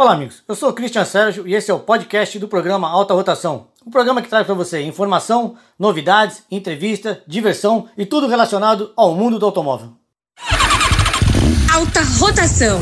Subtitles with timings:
[0.00, 0.42] Olá, amigos.
[0.48, 3.66] Eu sou o Christian Sérgio e esse é o podcast do programa Alta Rotação.
[3.86, 9.38] Um programa que traz para você informação, novidades, entrevista, diversão e tudo relacionado ao mundo
[9.38, 9.92] do automóvel.
[11.70, 12.80] Alta Rotação.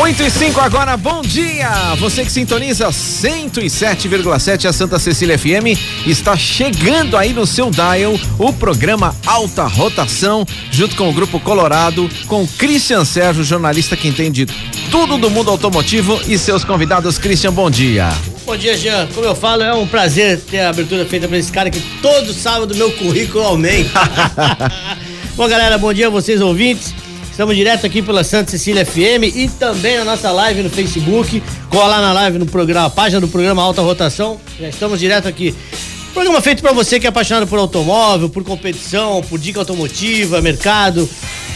[0.00, 1.68] 8 e 5 agora, bom dia!
[1.96, 5.76] Você que sintoniza 107,7 a Santa Cecília FM
[6.06, 12.08] está chegando aí no seu dial o programa Alta Rotação, junto com o Grupo Colorado,
[12.28, 14.46] com Christian Sérgio, jornalista que entende
[14.88, 17.18] tudo do mundo automotivo e seus convidados.
[17.18, 18.08] Christian, bom dia.
[18.46, 19.08] Bom dia, Jean.
[19.12, 22.32] Como eu falo, é um prazer ter a abertura feita para esse cara que todo
[22.32, 24.00] sábado meu currículo aumenta.
[25.36, 26.94] bom, galera, bom dia a vocês ouvintes.
[27.38, 31.40] Estamos direto aqui pela Santa Cecília FM e também na nossa live no Facebook.
[31.70, 34.40] Cola na live no programa, página do programa Alta Rotação.
[34.58, 35.54] Já estamos direto aqui.
[36.12, 41.08] Programa feito para você que é apaixonado por automóvel, por competição, por dica automotiva, mercado,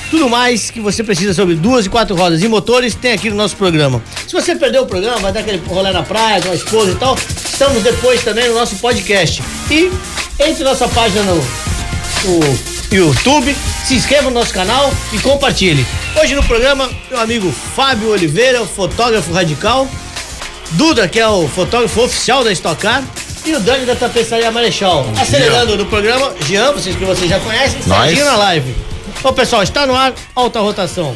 [0.09, 3.35] tudo mais que você precisa sobre duas e quatro rodas e motores tem aqui no
[3.35, 4.01] nosso programa.
[4.29, 6.95] Se você perdeu o programa, vai dar aquele rolê na praia com a esposa e
[6.95, 9.43] tal, estamos depois também no nosso podcast.
[9.69, 9.91] E
[10.39, 15.87] entre nossa página no, no YouTube, se inscreva no nosso canal e compartilhe.
[16.21, 19.89] Hoje no programa, meu amigo Fábio Oliveira, fotógrafo radical,
[20.73, 23.03] Duda, que é o fotógrafo oficial da Stock Car,
[23.45, 25.07] e o Dani da Tapeçaria Marechal.
[25.19, 28.75] Acelerando no programa, Jean, vocês que vocês já conhecem, Serginho na live.
[29.23, 31.15] Bom, pessoal, está no ar, alta rotação.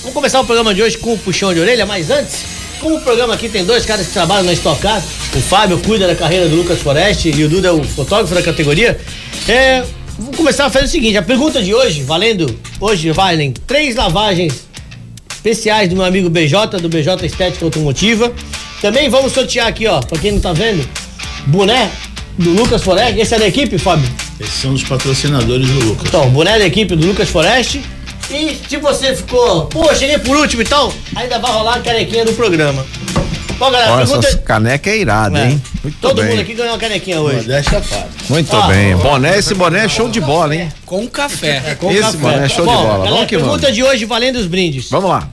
[0.00, 2.44] Vamos começar o programa de hoje com o puxão de orelha, mas antes,
[2.80, 5.02] como o programa aqui tem dois caras que trabalham na Stock Car,
[5.34, 8.42] o Fábio cuida da carreira do Lucas Foreste e o Duda é o fotógrafo da
[8.42, 9.00] categoria,
[9.48, 9.84] é,
[10.18, 14.66] Vou começar fazer o seguinte: a pergunta de hoje, valendo, hoje valem três lavagens
[15.30, 18.32] especiais do meu amigo BJ, do BJ Estética Automotiva.
[18.82, 20.86] Também vamos sortear aqui, ó, pra quem não tá vendo,
[21.46, 21.90] boné
[22.36, 23.18] do Lucas Forest.
[23.18, 24.10] Esse é da equipe, Fábio?
[24.40, 26.08] Esses são os patrocinadores do Lucas.
[26.08, 27.80] Então, boné da equipe do Lucas Forest.
[28.30, 32.24] E se você ficou, pô, cheguei por último e tal, ainda vai rolar a carequinha
[32.24, 32.84] do programa.
[33.58, 34.28] Bom, galera, Olha, pergunta...
[34.28, 35.50] essa caneca é irada, é.
[35.50, 35.62] hein?
[35.82, 36.30] Muito Todo bem.
[36.30, 37.36] mundo aqui ganhou uma canequinha hoje.
[37.38, 38.08] Modéstia parte.
[38.30, 38.96] Muito ah, bem.
[38.96, 40.72] Boné, esse boné é show de bola, hein?
[40.86, 41.62] Com café.
[41.66, 42.18] É, com esse café.
[42.18, 42.92] boné é show Bom, de bola.
[42.92, 43.74] Galera, vamos que pergunta vamos.
[43.74, 44.88] de hoje valendo os brindes.
[44.90, 45.28] Vamos lá.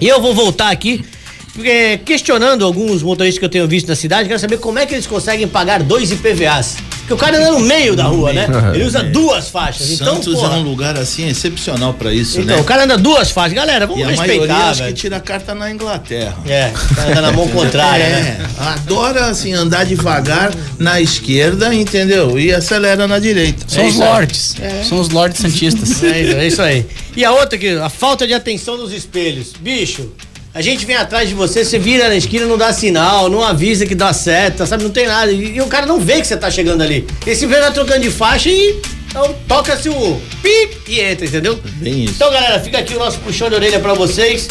[0.00, 1.04] E eu vou voltar aqui
[1.52, 4.94] porque, questionando alguns motoristas que eu tenho visto na cidade, quero saber como é que
[4.94, 6.76] eles conseguem pagar dois IPVAs.
[7.08, 8.46] Porque o cara anda no meio da rua, né?
[8.74, 9.92] Ele usa duas faixas.
[9.92, 12.52] Então, Santos porra, é um lugar assim excepcional para isso, então, né?
[12.52, 13.54] Então, o cara anda duas faixas.
[13.54, 14.34] Galera, vamos e respeitar.
[14.34, 16.36] A maioria acho que tira a carta na Inglaterra.
[16.46, 16.70] É,
[17.10, 18.50] anda na mão contrária, é, né?
[18.58, 22.38] Adora assim andar devagar na esquerda, entendeu?
[22.38, 23.64] E acelera na direita.
[23.66, 24.54] São é os lords.
[24.60, 24.84] É.
[24.84, 26.02] São os lords santistas.
[26.02, 26.86] É isso, é isso aí.
[27.16, 29.54] E a outra que a falta de atenção nos espelhos.
[29.58, 30.12] Bicho,
[30.58, 33.86] a gente vem atrás de você, você vira na esquina, não dá sinal, não avisa
[33.86, 34.82] que dá seta, sabe?
[34.82, 35.30] Não tem nada.
[35.30, 37.06] E, e o cara não vê que você tá chegando ali.
[37.24, 41.60] Esse vem vai trocando de faixa e então, toca-se o pip e entra, entendeu?
[41.76, 42.14] Bem isso.
[42.16, 44.48] Então, galera, fica aqui o nosso puxão de orelha para vocês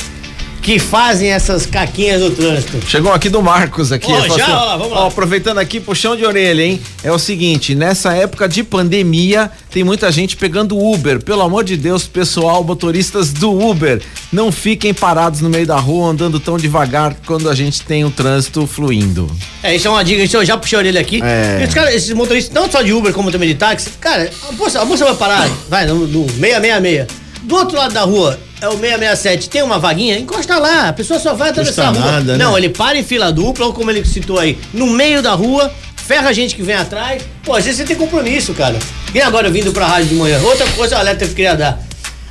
[0.67, 2.85] que fazem essas caquinhas no trânsito.
[2.85, 4.11] Chegou aqui do Marcos aqui.
[4.11, 5.05] Oh, já, assim, ó, vamos lá.
[5.05, 6.81] Ó, aproveitando aqui, puxão de orelha, hein?
[7.01, 11.23] É o seguinte, nessa época de pandemia, tem muita gente pegando Uber.
[11.23, 16.09] Pelo amor de Deus, pessoal, motoristas do Uber, não fiquem parados no meio da rua
[16.09, 19.33] andando tão devagar quando a gente tem o trânsito fluindo.
[19.63, 21.22] É, isso é uma dica, isso eu já puxei a orelha aqui.
[21.23, 21.63] É.
[21.63, 24.81] Esses, cara, esses motoristas, não só de Uber como também de táxi, cara, a moça,
[24.81, 27.07] a moça vai parar, vai, no, no 666.
[27.44, 30.18] Do outro lado da rua, é o 667, tem uma vaguinha?
[30.18, 32.12] Encosta lá, a pessoa só vai atravessar a rua.
[32.12, 32.57] Nada, Não, né?
[32.59, 36.30] ele para em fila dupla, ou como ele citou aí, no meio da rua, ferra
[36.30, 37.21] a gente que vem atrás.
[37.44, 38.77] Pô, às vezes você tem compromisso, cara.
[39.13, 40.39] E agora vindo pra rádio de manhã?
[40.42, 41.80] Outra coisa, o alerta que eu queria dar.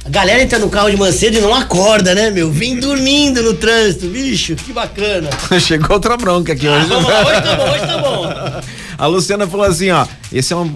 [0.04, 2.50] A galera entra no carro de manhã cedo e não acorda, né, meu?
[2.50, 5.28] Vem dormindo no trânsito, bicho, que bacana.
[5.60, 6.86] Chegou outra bronca aqui ah, hoje.
[6.86, 8.62] Vamos lá, hoje tá bom, hoje tá bom.
[8.98, 10.72] A Luciana falou assim, ó, esse é um,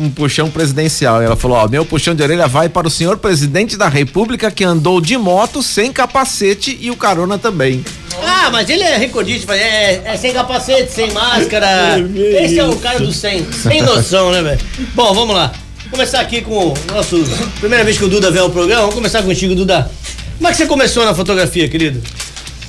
[0.00, 1.22] um puxão presidencial.
[1.22, 4.64] Ela falou, ó, meu puxão de orelha vai para o senhor presidente da república que
[4.64, 7.84] andou de moto sem capacete e o carona também.
[8.22, 11.98] Ah, mas ele é recordista, é, é sem capacete, sem máscara.
[12.42, 13.52] Esse é o cara do 100.
[13.52, 14.60] Sem noção, né, velho?
[14.94, 15.52] Bom, vamos lá.
[15.90, 17.22] Começar aqui com o nosso.
[17.60, 19.90] Primeira vez que o Duda vem ao programa, vamos começar contigo, Duda.
[20.36, 22.00] Como é que você começou na fotografia, querido?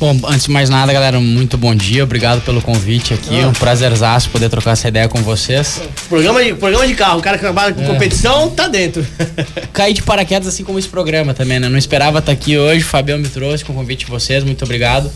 [0.02, 2.04] Bom, antes de mais nada, galera, muito bom dia.
[2.04, 3.40] Obrigado pelo convite aqui.
[3.40, 3.50] Ah.
[3.50, 5.80] Um prazerzaço poder trocar essa ideia com vocês.
[6.10, 7.86] Programa de, programa de carro, o cara que trabalha com é.
[7.86, 9.06] competição tá dentro.
[9.72, 11.70] Caí de paraquedas assim como esse programa também, né?
[11.70, 12.84] Não esperava estar aqui hoje.
[12.84, 14.44] O Fabião me trouxe com o convite de vocês.
[14.44, 15.12] Muito obrigado.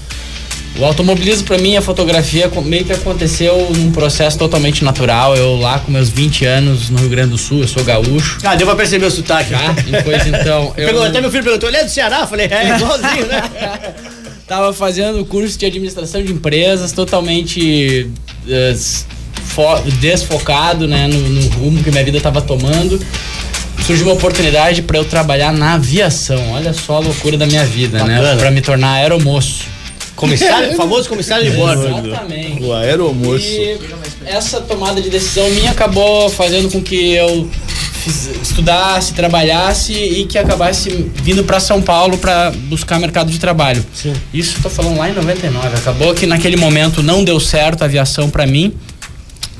[0.77, 5.35] O automobilismo para mim, a fotografia meio que aconteceu num processo totalmente natural.
[5.35, 8.37] Eu lá com meus 20 anos no Rio Grande do Sul, eu sou gaúcho.
[8.43, 9.49] Ah, deu pra perceber o sotaque.
[9.49, 9.73] Já?
[10.03, 10.73] Pois então.
[10.77, 11.01] eu...
[11.01, 12.27] Até meu filho perguntou, ele é do Ceará?
[12.27, 13.41] Falei, é, igualzinho, né?
[14.47, 18.09] Tava fazendo curso de administração de empresas, totalmente
[18.45, 22.99] uh, desfocado, né, no, no rumo que minha vida tava tomando
[23.85, 26.53] surgiu uma oportunidade para eu trabalhar na aviação.
[26.53, 28.15] Olha só a loucura da minha vida, né?
[28.15, 28.33] Bacana.
[28.33, 28.39] né?
[28.39, 29.65] Para me tornar aeromoço.
[30.15, 31.87] Comissário, famoso comissário de bordo.
[31.87, 32.63] Exatamente.
[32.63, 33.45] O aeromoço.
[33.45, 33.79] E
[34.25, 37.49] essa tomada de decisão minha acabou fazendo com que eu
[38.05, 43.83] fiz, estudasse, trabalhasse e que acabasse vindo para São Paulo para buscar mercado de trabalho.
[43.93, 44.13] Sim.
[44.33, 45.67] Isso estou falando lá em 99.
[45.75, 48.73] Acabou que naquele momento não deu certo a aviação para mim.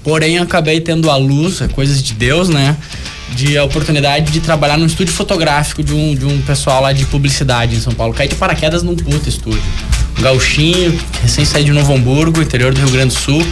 [0.03, 2.77] Porém, acabei tendo a luz, coisas de Deus, né?
[3.33, 7.05] de a oportunidade de trabalhar num estúdio fotográfico de um, de um pessoal lá de
[7.05, 8.13] publicidade em São Paulo.
[8.13, 9.63] Caí de paraquedas num puta estúdio.
[10.17, 13.45] Um gauchinho, recém saí de Novo Hamburgo, interior do Rio Grande do Sul,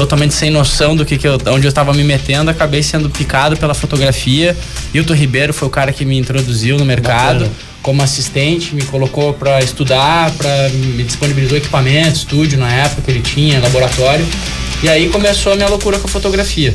[0.00, 3.54] totalmente sem noção do que, que eu, onde eu estava me metendo, acabei sendo picado
[3.58, 4.56] pela fotografia.
[4.94, 7.40] Hilton Ribeiro foi o cara que me introduziu no mercado.
[7.40, 7.70] Bacana.
[7.82, 13.20] Como assistente, me colocou para estudar, para me disponibilizou equipamento, estúdio na época que ele
[13.20, 14.26] tinha, laboratório.
[14.82, 16.74] E aí começou a minha loucura com a fotografia.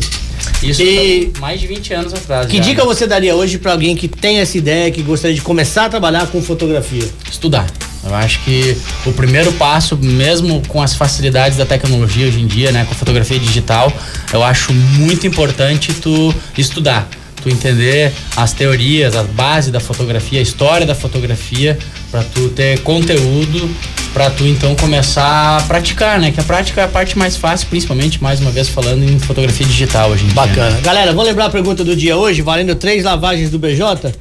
[0.64, 2.48] Isso e mais de 20 anos atrás.
[2.48, 2.88] Que já, dica né?
[2.88, 6.26] você daria hoje para alguém que tem essa ideia, que gostaria de começar a trabalhar
[6.28, 7.08] com fotografia?
[7.30, 7.68] Estudar.
[8.06, 12.72] Eu acho que o primeiro passo, mesmo com as facilidades da tecnologia hoje em dia,
[12.72, 13.92] né, com a fotografia digital,
[14.32, 17.08] eu acho muito importante tu estudar,
[17.42, 21.78] tu entender as teorias, a base da fotografia, a história da fotografia,
[22.12, 23.70] para tu ter conteúdo
[24.16, 26.32] para tu então começar a praticar, né?
[26.32, 29.66] Que a prática é a parte mais fácil, principalmente, mais uma vez falando em fotografia
[29.66, 30.54] digital hoje em Bacana.
[30.54, 30.64] dia.
[30.64, 30.82] Bacana.
[30.82, 34.14] Galera, vou lembrar a pergunta do dia hoje, valendo três lavagens do BJ.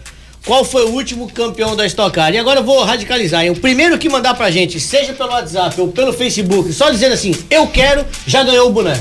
[0.44, 2.34] Qual foi o último campeão da Stock Car?
[2.34, 3.50] E agora eu vou radicalizar, hein?
[3.50, 7.34] O primeiro que mandar pra gente, seja pelo WhatsApp ou pelo Facebook, só dizendo assim,
[7.50, 9.00] eu quero, já ganhou o boné.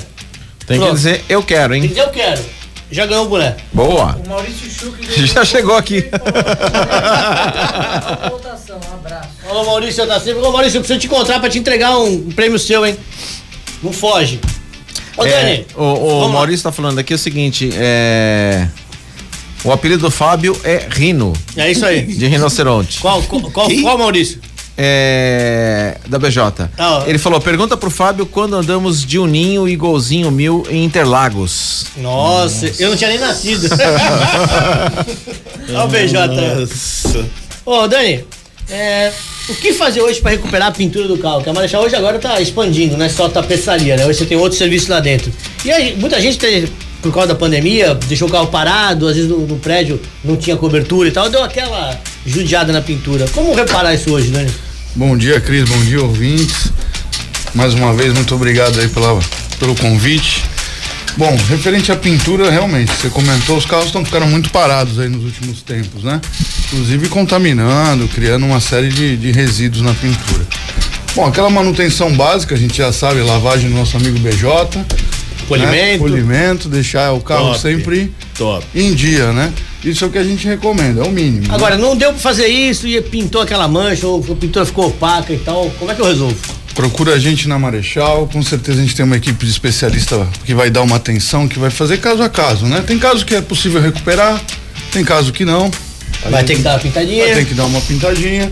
[0.66, 0.92] Tem Pronto.
[0.92, 1.82] que dizer, eu quero, hein?
[1.82, 2.42] Tem que dizer, eu quero.
[2.90, 3.58] Já ganhou o boné.
[3.74, 4.18] Boa.
[4.26, 4.96] O Maurício Chuc
[5.28, 6.06] já chegou aqui.
[8.72, 9.30] um abraço.
[9.50, 10.42] Alô, Maurício, tá sempre.
[10.42, 12.96] Ô, Maurício, eu preciso te encontrar pra te entregar um prêmio seu, hein?
[13.82, 14.40] Não foge.
[15.18, 15.68] Ô, é, Dani.
[15.76, 18.68] O, o Maurício tá falando aqui o seguinte: é.
[19.64, 21.34] O apelido do Fábio é Rino.
[21.56, 22.02] É isso aí.
[22.02, 23.00] De rinoceronte.
[23.00, 24.40] Qual, qual, qual, qual Maurício?
[24.76, 26.68] É, da BJ.
[26.78, 31.86] Ah, Ele falou: pergunta pro Fábio quando andamos de Uninho e Golzinho Mil em Interlagos.
[31.98, 32.84] Nossa, Nossa.
[32.84, 33.70] eu não tinha nem nascido.
[35.70, 36.28] Olha o BJ.
[36.28, 37.26] Nossa.
[37.66, 38.24] Ô, Dani,
[38.70, 39.12] é,
[39.48, 41.44] o que fazer hoje para recuperar a pintura do carro?
[41.44, 44.06] Que a Marechal hoje agora tá expandindo, não é só tapeçaria, né?
[44.06, 45.32] Hoje você tem outro serviço lá dentro.
[45.64, 46.68] E aí, muita gente tem,
[47.04, 50.56] por causa da pandemia, deixou o carro parado, às vezes no, no, prédio não tinha
[50.56, 53.28] cobertura e tal, deu aquela judiada na pintura.
[53.34, 54.50] Como reparar isso hoje, Dani?
[54.96, 56.72] Bom dia, Cris, bom dia, ouvintes.
[57.54, 59.20] Mais uma vez, muito obrigado aí pela,
[59.60, 60.44] pelo convite.
[61.18, 65.26] Bom, referente à pintura, realmente, você comentou, os carros estão ficando muito parados aí nos
[65.26, 66.22] últimos tempos, né?
[66.68, 70.48] Inclusive contaminando, criando uma série de, de resíduos na pintura.
[71.16, 74.84] Bom, aquela manutenção básica, a gente já sabe, lavagem do nosso amigo BJ.
[75.48, 75.76] Polimento.
[75.76, 75.98] Né?
[75.98, 78.66] Polimento, deixar o carro top, sempre top.
[78.74, 79.54] em dia, né?
[79.84, 81.48] Isso é o que a gente recomenda, é o mínimo.
[81.48, 81.54] Né?
[81.54, 81.82] Agora, né?
[81.82, 85.38] não deu pra fazer isso e pintou aquela mancha, ou a pintura ficou opaca e
[85.38, 85.70] tal.
[85.78, 86.38] Como é que eu resolvo?
[86.74, 90.56] Procura a gente na Marechal, com certeza a gente tem uma equipe de especialista que
[90.56, 92.82] vai dar uma atenção, que vai fazer caso a caso, né?
[92.86, 94.42] Tem casos que é possível recuperar,
[94.92, 95.70] tem caso que não.
[96.26, 97.26] A vai ter que dar uma pintadinha.
[97.26, 98.52] Vai ter que dar uma pintadinha.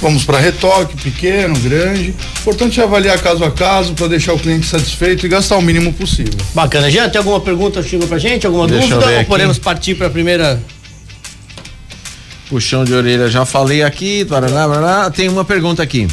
[0.00, 2.14] Vamos para retoque, pequeno, grande.
[2.40, 5.92] Importante é avaliar caso a caso para deixar o cliente satisfeito e gastar o mínimo
[5.92, 6.32] possível.
[6.54, 6.90] Bacana.
[6.90, 8.46] Já tem alguma pergunta chegou pra gente?
[8.46, 9.18] Alguma Deixa dúvida?
[9.18, 10.60] Ou podemos partir para a primeira
[12.50, 14.24] Puxão de orelha, já falei aqui.
[14.24, 15.10] Paraná, paraná.
[15.10, 16.08] Tem uma pergunta aqui.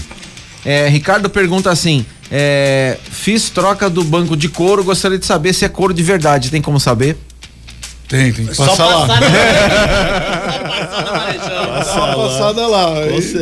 [0.64, 5.66] É, Ricardo pergunta assim: é, fiz troca do banco de couro, gostaria de saber se
[5.66, 6.52] é couro de verdade.
[6.52, 7.18] Tem como saber?
[8.08, 9.20] Tem, tem que passar Só lá.
[11.86, 12.94] Só passada lá.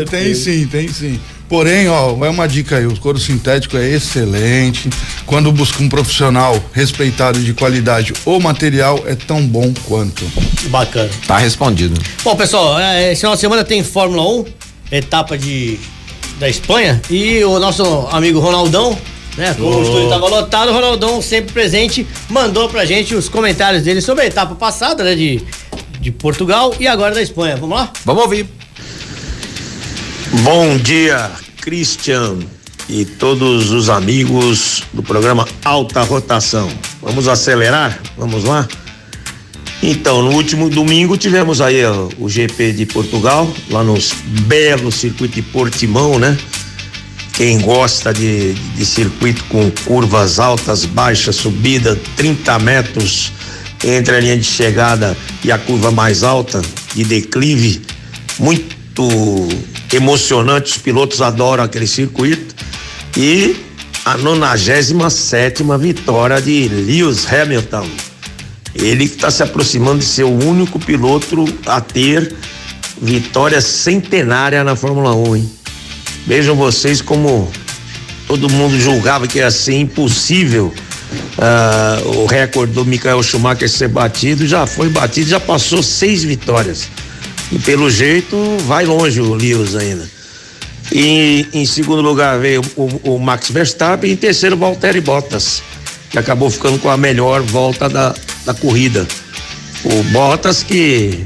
[0.09, 1.19] Tem sim, tem sim.
[1.47, 4.89] Porém, ó, vai uma dica aí, o couro sintético é excelente.
[5.27, 10.25] Quando busca um profissional respeitado de qualidade, o material é tão bom quanto.
[10.69, 11.09] Bacana.
[11.27, 12.01] Tá respondido.
[12.23, 14.45] Bom, pessoal, é, esse final de semana tem Fórmula 1,
[14.91, 15.79] etapa de
[16.39, 17.01] da Espanha.
[17.09, 18.97] E o nosso amigo Ronaldão,
[19.37, 19.53] né?
[19.53, 19.79] Como oh.
[19.79, 24.23] o estúdio estava lotado, o Ronaldão, sempre presente, mandou pra gente os comentários dele sobre
[24.23, 25.15] a etapa passada, né?
[25.15, 25.41] De,
[26.05, 27.57] de Portugal e agora da Espanha.
[27.57, 27.91] Vamos lá?
[28.05, 28.45] Vamos ouvir.
[30.43, 31.31] Bom dia,
[31.61, 32.37] Christian
[32.87, 36.69] e todos os amigos do programa Alta Rotação.
[37.01, 37.99] Vamos acelerar?
[38.15, 38.67] Vamos lá?
[39.81, 44.13] Então, no último domingo tivemos aí ó, o GP de Portugal, lá nos
[44.45, 46.37] belos circuito de Portimão, né?
[47.33, 53.31] Quem gosta de, de circuito com curvas altas, baixas, subida, 30 metros
[53.85, 56.61] entre a linha de chegada e a curva mais alta,
[56.95, 57.81] de declive,
[58.39, 59.03] muito
[59.93, 60.71] emocionante.
[60.71, 62.55] Os pilotos adoram aquele circuito.
[63.15, 63.55] E
[64.03, 67.87] a 97 vitória de Lewis Hamilton.
[68.73, 72.35] Ele está se aproximando de ser o único piloto a ter
[73.01, 75.51] vitória centenária na Fórmula 1, hein?
[76.27, 77.49] Vejam vocês como
[78.27, 80.73] todo mundo julgava que ia ser impossível
[81.37, 86.87] uh, o recorde do Michael Schumacher ser batido, já foi batido, já passou seis vitórias.
[87.51, 88.35] E pelo jeito
[88.65, 90.09] vai longe o Lewis ainda.
[90.91, 95.61] E em segundo lugar veio o, o Max Verstappen e em terceiro Valtteri Bottas,
[96.09, 98.13] que acabou ficando com a melhor volta da,
[98.45, 99.05] da corrida.
[99.83, 101.25] O Bottas que,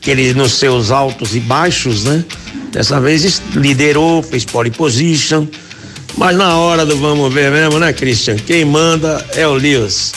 [0.00, 2.24] que ele nos seus altos e baixos, né?
[2.72, 5.46] Dessa vez liderou, fez pole position,
[6.16, 8.36] mas na hora do vamos ver mesmo, né, Christian?
[8.36, 10.12] Quem manda é o Lewis.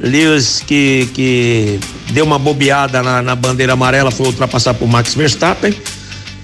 [0.00, 1.80] Lewis que, que
[2.10, 5.74] deu uma bobeada na, na bandeira amarela, foi ultrapassar por Max Verstappen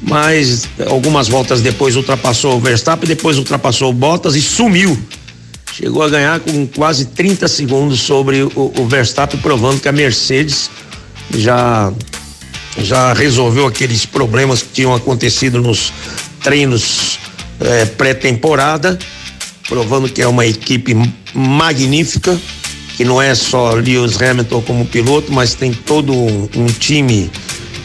[0.03, 4.99] mas algumas voltas depois ultrapassou o Verstappen, depois ultrapassou o Bottas e sumiu.
[5.73, 10.71] Chegou a ganhar com quase 30 segundos sobre o, o Verstappen, provando que a Mercedes
[11.31, 11.93] já
[12.81, 15.93] já resolveu aqueles problemas que tinham acontecido nos
[16.45, 17.19] treinos
[17.61, 18.99] eh, pré-temporada,
[19.69, 20.95] provando que é uma equipe
[21.35, 22.39] magnífica,
[22.97, 27.31] que não é só Lewis Hamilton como piloto, mas tem todo um, um time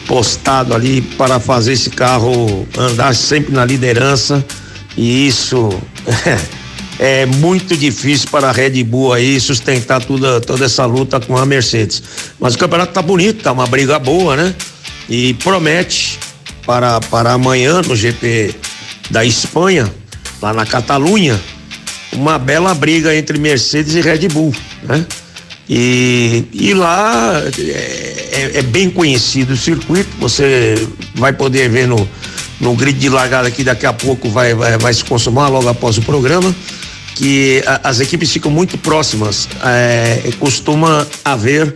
[0.06, 4.44] postado ali para fazer esse carro andar sempre na liderança
[4.96, 5.70] e isso
[6.98, 11.44] é muito difícil para a Red Bull aí sustentar toda, toda essa luta com a
[11.44, 12.02] Mercedes.
[12.38, 14.54] Mas o campeonato tá bonito, tá uma briga boa, né?
[15.08, 16.18] E promete
[16.64, 18.54] para, para amanhã no GP
[19.10, 19.92] da Espanha,
[20.40, 21.40] lá na Catalunha,
[22.12, 25.04] uma bela briga entre Mercedes e Red Bull, né?
[25.68, 30.74] E, e lá é, é, é, bem conhecido o circuito, você
[31.14, 32.08] vai poder ver no,
[32.60, 35.96] no grid de largada que daqui a pouco vai, vai, vai se consumar logo após
[35.96, 36.54] o programa,
[37.14, 39.48] que a, as equipes ficam muito próximas.
[39.64, 41.74] É, costuma haver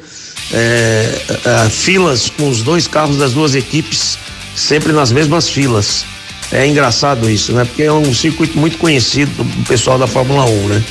[0.52, 4.18] é, filas com os dois carros das duas equipes
[4.54, 6.04] sempre nas mesmas filas.
[6.50, 7.64] É engraçado isso, né?
[7.64, 10.85] Porque é um circuito muito conhecido do pessoal da Fórmula 1, né?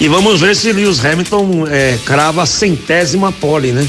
[0.00, 3.88] E vamos ver se Lewis Hamilton é, crava a centésima pole, né?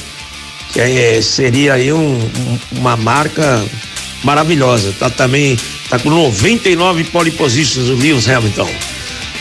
[0.72, 3.64] Que é, seria aí um, um, uma marca
[4.24, 4.94] maravilhosa.
[5.00, 5.58] Tá também,
[5.90, 8.70] tá com 99 pole positions o Lewis Hamilton.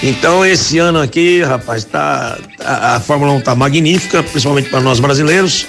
[0.03, 5.01] Então esse ano aqui, rapaz, tá a, a Fórmula 1 tá magnífica, principalmente para nós
[5.01, 5.67] brasileiros,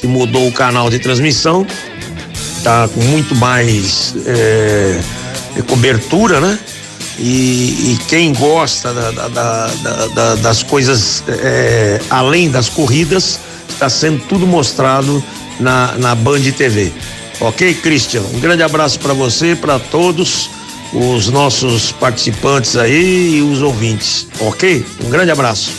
[0.00, 1.66] que mudou o canal de transmissão,
[2.62, 5.00] tá com muito mais é,
[5.60, 6.58] cobertura, né?
[7.18, 9.70] E, e quem gosta da, da,
[10.14, 15.22] da, das coisas é, além das corridas, está sendo tudo mostrado
[15.60, 16.92] na, na Band TV.
[17.40, 18.22] Ok, Christian?
[18.32, 20.48] Um grande abraço para você, para todos
[20.92, 24.26] os nossos participantes aí e os ouvintes.
[24.40, 24.84] Ok?
[25.04, 25.72] Um grande abraço.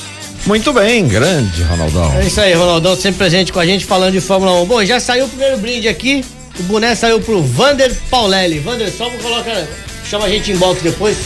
[0.46, 2.14] Muito bem, grande Ronaldão.
[2.16, 4.66] É isso aí, Ronaldão, sempre presente com a gente falando de Fórmula 1.
[4.66, 6.24] Bom, já saiu o primeiro brinde aqui.
[6.60, 8.60] O boné saiu pro Vander Paulelli.
[8.60, 9.66] Vander, só vou colocar
[10.14, 11.18] chama a gente em box depois,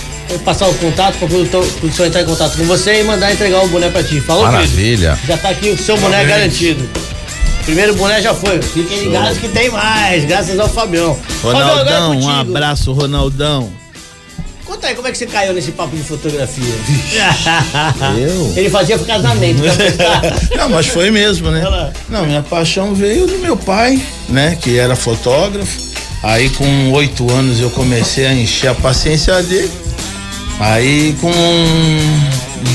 [0.46, 3.68] passar o contato para produtor, produção entrar em contato com você e mandar entregar o
[3.68, 4.22] boné para ti.
[4.22, 5.12] Falou, Maravilha.
[5.16, 5.28] Querido?
[5.28, 6.90] Já tá aqui o seu boné garantido.
[7.66, 8.62] Primeiro boné já foi.
[8.62, 11.20] Fiquem ligados que tem mais, graças ao Fabião.
[11.44, 13.70] Ronaldão, Fabião, um abraço, Ronaldão.
[14.78, 16.64] Conta aí como é que você caiu nesse papo de fotografia.
[18.16, 18.54] Eu?
[18.56, 19.60] Ele fazia casamento.
[20.56, 21.92] Não, mas foi mesmo, né?
[22.08, 24.56] Não, minha paixão veio do meu pai, né?
[24.62, 25.82] Que era fotógrafo.
[26.22, 29.72] Aí com oito anos eu comecei a encher a paciência dele.
[30.60, 31.32] Aí com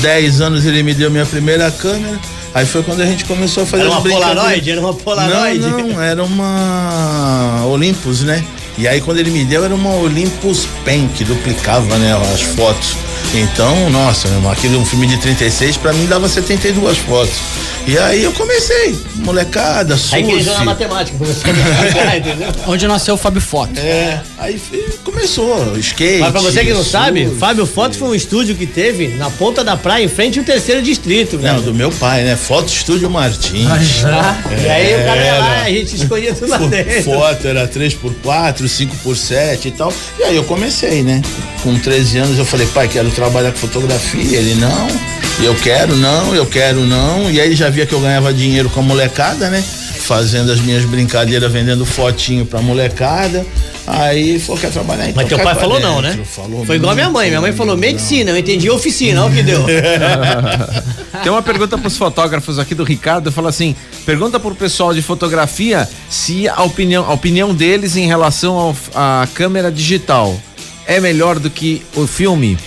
[0.01, 2.19] dez anos ele me deu minha primeira câmera.
[2.53, 4.71] Aí foi quando a gente começou a fazer era uma Polaroid?
[4.71, 5.59] Era uma Polaroid?
[5.59, 8.43] Não, não, era uma Olympus, né?
[8.77, 12.97] E aí quando ele me deu era uma Olympus Pen que duplicava, né, as fotos.
[13.33, 17.33] Então, nossa, aquele um filme de 36 para mim dava 72 fotos.
[17.87, 20.15] E aí eu comecei, molecada, suci.
[20.15, 22.47] Aí que na matemática, a entendeu?
[22.67, 23.77] Onde nasceu o Fábio Foto.
[23.77, 24.61] É, aí
[25.03, 26.19] começou, skate.
[26.19, 29.63] Mas pra você que não sabe, Fábio Foto foi um estúdio que teve na ponta
[29.63, 31.39] da praia, em frente ao terceiro distrito.
[31.39, 32.35] Não, do meu pai, né?
[32.35, 33.67] Foto Estúdio Martins.
[33.69, 34.37] Ah, já?
[34.51, 37.03] É, e aí o cara ia lá, a gente escolhia tudo lá dentro.
[37.03, 39.91] Foto era 3x4, 5x7 e tal.
[40.19, 41.21] E aí eu comecei, né?
[41.63, 44.37] Com 13 anos eu falei, pai, quero trabalhar com fotografia.
[44.37, 44.87] Ele, não,
[45.41, 47.31] eu quero, não, eu quero, não.
[47.31, 49.63] E aí ele já via que eu ganhava dinheiro com a molecada, né?
[49.63, 53.45] Fazendo as minhas brincadeiras, vendendo fotinho pra molecada.
[53.87, 55.15] Aí falou, quer trabalhar então.
[55.15, 56.17] Mas teu pai falou não, né?
[56.25, 57.29] Falou Foi igual a minha mãe.
[57.29, 59.65] Minha mãe falou medicina, eu entendi oficina, olha o que deu.
[61.23, 65.87] Tem uma pergunta pros fotógrafos aqui do Ricardo, fala assim: pergunta pro pessoal de fotografia
[66.09, 70.37] se a opinião, a opinião deles em relação ao- à câmera digital
[70.87, 72.57] é melhor do que o filme.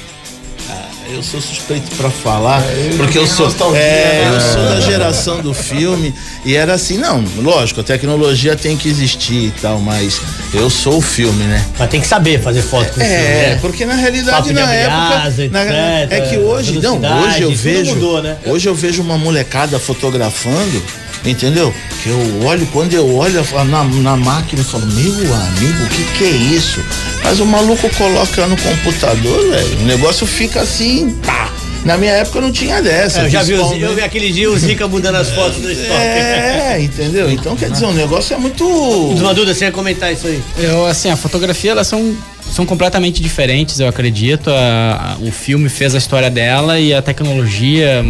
[1.08, 2.61] Eu sou suspeito pra falar,
[2.96, 3.46] porque eu sou,
[3.76, 4.32] é, né?
[4.35, 6.12] eu sou da geração do filme
[6.44, 10.20] e era assim, não, lógico, a tecnologia tem que existir e tal, mas
[10.52, 11.64] eu sou o filme, né?
[11.78, 13.58] Mas tem que saber fazer foto com É, filme, né?
[13.62, 18.37] porque na realidade na época na- é que hoje, não, hoje eu vejo, mudou, né?
[18.44, 20.82] hoje eu vejo uma molecada fotografando,
[21.26, 21.75] entendeu?
[22.02, 26.04] Que eu olho, quando eu olho na, na máquina, eu falo, meu amigo, o que
[26.18, 26.80] que é isso?
[27.23, 31.50] Mas o maluco coloca no computador, velho, o negócio fica assim, pá.
[31.85, 33.21] Na minha época não tinha dessa.
[33.21, 35.71] É, eu já vi, os, eu vi aquele dia o Zica mudando as fotos do
[35.71, 35.92] estoque.
[35.92, 37.30] É, entendeu?
[37.30, 38.66] Então quer dizer, o negócio é muito.
[38.66, 40.42] Uma dúvida, você ia comentar isso aí.
[40.59, 42.16] Eu, assim, a fotografia, elas são,
[42.50, 44.50] são completamente diferentes, eu acredito.
[44.50, 48.05] A- a- o filme fez a história dela e a tecnologia,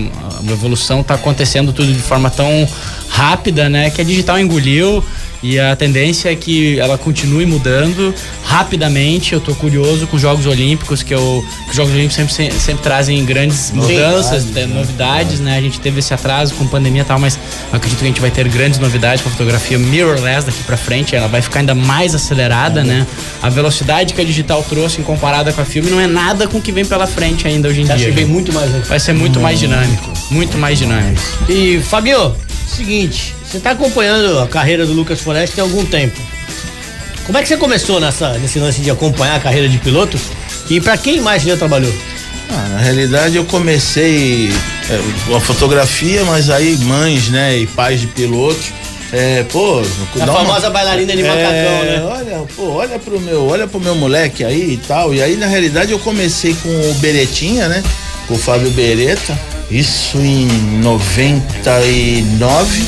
[0.49, 2.69] a evolução tá acontecendo tudo de forma tão
[3.09, 3.91] rápida, né?
[3.91, 5.03] Que a digital engoliu
[5.43, 8.15] e a tendência é que ela continue mudando
[8.45, 9.33] rapidamente.
[9.33, 12.83] Eu tô curioso com os Jogos Olímpicos, que, eu, que os Jogos Olímpicos sempre, sempre,
[12.83, 15.57] trazem grandes mudanças, né, novidades, né?
[15.57, 17.39] A gente teve esse atraso com pandemia e tal, mas
[17.73, 21.15] acredito que a gente vai ter grandes novidades com a fotografia mirrorless daqui pra frente.
[21.15, 23.07] Ela vai ficar ainda mais acelerada, né?
[23.43, 26.59] A velocidade que a digital trouxe em comparada com a filme não é nada com
[26.59, 28.13] o que vem pela frente ainda hoje em Você acha dia.
[28.13, 28.83] que vem muito mais né?
[28.87, 30.13] Vai ser muito mais dinâmico.
[30.31, 31.21] Muito mais dinâmico.
[31.49, 32.35] E, Fabio,
[32.69, 36.21] seguinte, você tá acompanhando a carreira do Lucas Forest há algum tempo.
[37.25, 40.19] Como é que você começou nessa, nesse lance de acompanhar a carreira de piloto?
[40.71, 41.93] E pra quem mais você já trabalhou?
[42.51, 44.49] Ah, na realidade eu comecei
[44.89, 48.67] é, com a fotografia, mas aí mães, né, e pais de pilotos,
[49.13, 52.05] é, pô, A dá uma- famosa bailarina de macacão, É, né?
[52.05, 55.13] Olha, pô, olha pro meu, olha pro meu moleque aí e tal.
[55.13, 57.83] E aí, na realidade, eu comecei com o Beretinha, né?
[58.29, 59.37] Com o Fábio Beretta.
[59.71, 60.47] Isso em
[60.81, 62.83] 99.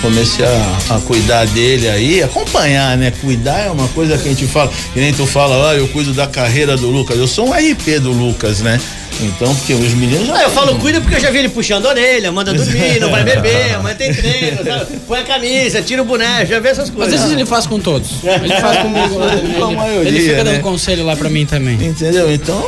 [0.00, 3.12] Comecei a, a cuidar dele aí, acompanhar, né?
[3.20, 6.14] Cuidar é uma coisa que a gente fala, que nem tu fala, ah, eu cuido
[6.14, 7.18] da carreira do Lucas.
[7.18, 8.80] Eu sou um RP do Lucas, né?
[9.22, 10.36] Então, porque os meninos já.
[10.36, 13.10] Ah, eu falo cuida porque eu já vi ele puxando a orelha, manda dormir, não
[13.10, 14.98] vai beber, amanhã tem treino, sabe?
[15.06, 17.14] põe a camisa, tira o boneco, já vê essas Às coisas.
[17.14, 18.08] vezes ele faz com todos.
[18.24, 19.20] Ele faz comigo.
[19.60, 20.58] Com a ele, maioria, ele fica dando né?
[20.60, 21.74] conselho lá pra mim também.
[21.74, 22.32] Entendeu?
[22.32, 22.62] Então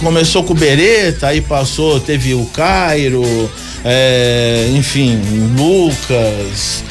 [0.00, 3.50] começou com o Beretta, aí passou, teve o Cairo,
[3.84, 5.20] é, enfim,
[5.56, 6.82] Lucas.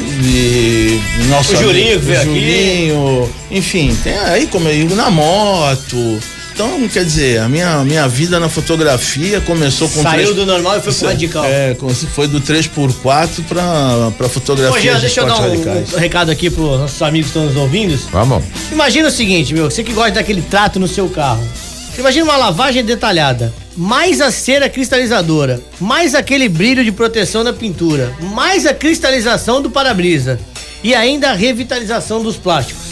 [0.00, 3.56] E nosso O Julinho que veio aqui.
[3.56, 6.18] Enfim, tem aí como eu digo, na moto.
[6.54, 10.78] Então, quer dizer, a minha, minha vida na fotografia começou com Saiu três- do normal
[10.78, 11.44] e foi pro radical.
[11.44, 11.76] É,
[12.14, 14.78] foi do 3x4 pra, pra fotografia.
[14.78, 15.92] Ô, Jean, de deixa eu dar um, radicais.
[15.92, 17.98] um recado aqui pros nossos amigos que estão nos ouvindo.
[18.12, 18.44] Vamos.
[18.70, 21.44] Imagina o seguinte, meu, você que gosta daquele trato no seu carro.
[21.92, 27.52] Você imagina uma lavagem detalhada, mais a cera cristalizadora, mais aquele brilho de proteção na
[27.52, 30.38] pintura, mais a cristalização do para-brisa
[30.84, 32.82] e ainda a revitalização dos plásticos.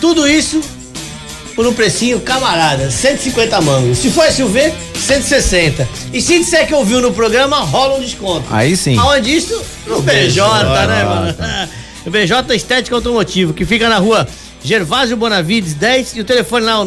[0.00, 0.60] Tudo isso
[1.60, 3.98] por um precinho camarada, 150 mangos.
[3.98, 5.86] Se for SUV, 160.
[6.10, 8.46] E se disser que ouviu no programa, rola um desconto.
[8.50, 8.96] Aí sim.
[8.96, 9.62] Aonde isso?
[9.86, 10.40] No BJ,
[10.86, 11.36] né, mano?
[12.06, 14.26] O BJ Estética Automotivo, que fica na rua
[14.64, 16.86] Gervásio Bonavides 10 e o telefone lá é o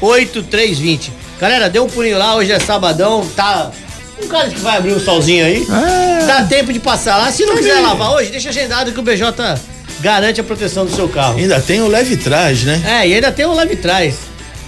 [0.00, 1.10] 97405-8320.
[1.40, 3.72] Galera, dê um pulinho lá, hoje é sabadão, tá.
[4.22, 5.66] Um cara que vai abrir um solzinho aí.
[6.24, 7.32] Dá tempo de passar lá.
[7.32, 9.24] Se não quiser lavar hoje, deixa agendado que o BJ
[10.04, 11.38] garante a proteção do seu carro.
[11.38, 12.82] Ainda tem o leve trás, né?
[12.86, 14.16] É, e ainda tem um leve trás.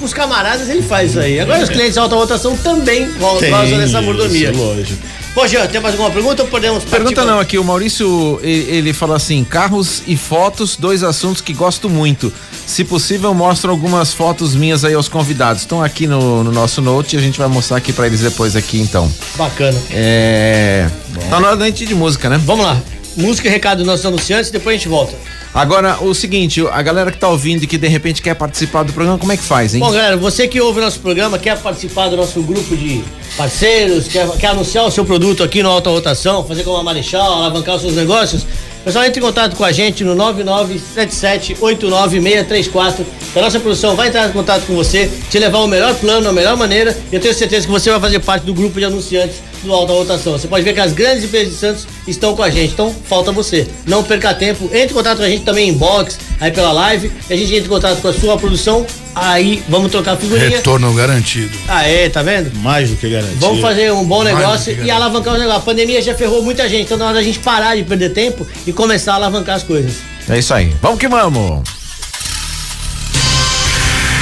[0.00, 1.38] Os camaradas ele faz isso aí.
[1.38, 4.50] Agora os clientes de alta rotação também gozam dessa mordomia.
[4.50, 4.98] isso, lógico.
[5.34, 8.76] Pô, Jean, tem mais alguma pergunta ou podemos partir Pergunta não, aqui o Maurício, ele,
[8.76, 12.32] ele fala assim, carros e fotos, dois assuntos que gosto muito.
[12.66, 15.62] Se possível, mostro algumas fotos minhas aí aos convidados.
[15.62, 18.56] Estão aqui no, no nosso note e a gente vai mostrar aqui pra eles depois
[18.56, 19.12] aqui, então.
[19.36, 19.78] Bacana.
[19.90, 20.88] É...
[21.28, 22.40] Tá na hora da gente ir de música, né?
[22.42, 22.80] Vamos lá.
[23.16, 25.14] Música e recado dos nossos anunciantes, depois a gente volta.
[25.54, 28.92] Agora, o seguinte, a galera que tá ouvindo e que de repente quer participar do
[28.92, 29.80] programa, como é que faz, hein?
[29.80, 33.02] Bom, galera, você que ouve o nosso programa, quer participar do nosso grupo de
[33.38, 37.38] parceiros, quer, quer anunciar o seu produto aqui no Alta Rotação, fazer como a Marechal,
[37.38, 38.46] alavancar os seus negócios,
[38.86, 43.04] pessoal, entre em contato com a gente no 9977-89634.
[43.34, 46.32] A nossa produção vai entrar em contato com você, te levar o melhor plano, a
[46.32, 49.38] melhor maneira, e eu tenho certeza que você vai fazer parte do grupo de anunciantes
[49.64, 50.34] do Alta Rotação.
[50.34, 53.32] Você pode ver que as grandes empresas de Santos estão com a gente, então falta
[53.32, 53.66] você.
[53.84, 57.10] Não perca tempo, entre em contato com a gente também em box, aí pela live,
[57.28, 58.86] a gente entra em contato com a sua produção
[59.18, 60.50] Aí vamos trocar figurinha.
[60.50, 61.58] Retorno garantido.
[61.66, 62.54] Aê, tá vendo?
[62.58, 63.40] Mais do que garantido.
[63.40, 65.58] Vamos fazer um bom Mais negócio e alavancar o negócio.
[65.58, 68.46] A pandemia já ferrou muita gente, então na hora da gente parar de perder tempo
[68.66, 69.94] e começar a alavancar as coisas.
[70.28, 70.76] É isso aí.
[70.82, 71.62] Vamos que vamos.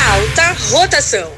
[0.06, 1.28] Alta rotação.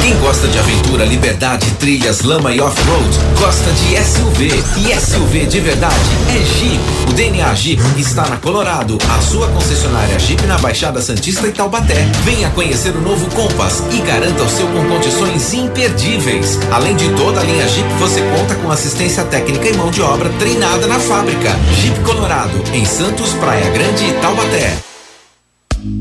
[0.00, 4.50] Quem gosta de aventura, liberdade, trilhas, lama e off-road, gosta de SUV.
[4.78, 5.94] E SUV de verdade
[6.28, 6.80] é Jeep.
[7.10, 12.06] O DNA Jeep está na Colorado, a sua concessionária Jeep na Baixada Santista e Taubaté.
[12.24, 16.58] Venha conhecer o novo Compass e garanta o seu com condições imperdíveis.
[16.72, 20.30] Além de toda a linha Jeep, você conta com assistência técnica e mão de obra
[20.38, 21.50] treinada na fábrica.
[21.80, 24.89] Jeep Colorado, em Santos, Praia Grande e Taubaté.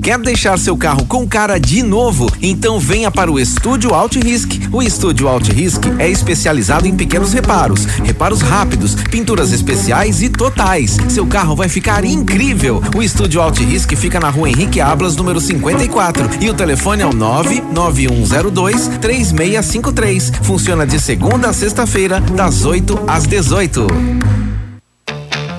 [0.01, 2.29] Quer deixar seu carro com cara de novo?
[2.41, 4.51] Então venha para o Estúdio Alt Risk.
[4.71, 10.97] O Estúdio Alt Risk é especializado em pequenos reparos, reparos rápidos, pinturas especiais e totais.
[11.07, 12.83] Seu carro vai ficar incrível.
[12.95, 16.29] O Estúdio Alt Risk fica na rua Henrique Ablas, número 54.
[16.41, 20.31] E o telefone é o 99102 3653.
[20.41, 23.87] Funciona de segunda a sexta-feira, das 8 às 18.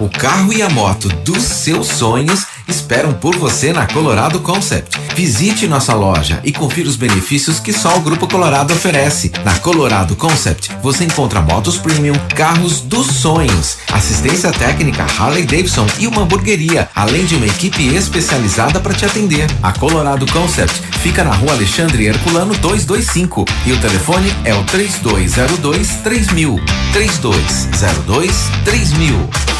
[0.01, 4.99] O carro e a moto dos seus sonhos esperam por você na Colorado Concept.
[5.15, 9.31] Visite nossa loja e confira os benefícios que só o Grupo Colorado oferece.
[9.45, 16.07] Na Colorado Concept você encontra motos premium, carros dos sonhos, assistência técnica Harley Davidson e
[16.07, 19.51] uma hamburgueria, além de uma equipe especializada para te atender.
[19.63, 25.97] A Colorado Concept fica na rua Alexandre Herculano 225 e o telefone é o 3202
[25.97, 26.59] 3000.
[26.95, 29.60] 3202 3000.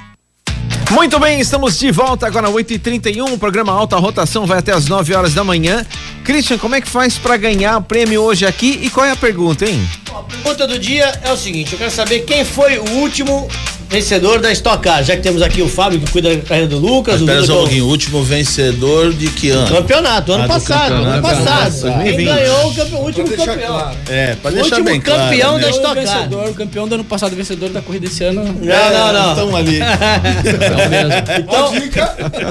[0.91, 3.31] Muito bem, estamos de volta agora 8h31.
[3.31, 5.85] O programa Alta Rotação vai até as 9 horas da manhã.
[6.25, 9.15] Christian, como é que faz para ganhar o prêmio hoje aqui e qual é a
[9.15, 9.87] pergunta, hein?
[10.13, 13.47] A pergunta do dia é o seguinte: eu quero saber quem foi o último
[13.91, 15.03] vencedor da Stock Car.
[15.03, 17.19] Já que temos aqui o Fábio que cuida da carreira do Lucas.
[17.19, 19.67] Mas o Espera só um é pouquinho, último vencedor de que ano?
[19.67, 21.43] Campeonato, ano Ah, do passado, ano campeonato.
[21.43, 21.81] passado.
[21.81, 22.25] Quem 2020.
[22.25, 23.91] ganhou o, campe- o último campeão.
[24.09, 25.21] É, pra O deixar último bem claro.
[25.23, 25.61] campeão né?
[25.63, 26.15] da Stock Car.
[26.15, 28.43] vencedor, o campeão do ano passado, vencedor da corrida esse ano.
[28.43, 29.29] Não, não, não.
[29.31, 29.79] Estão ali.
[31.41, 31.71] Então,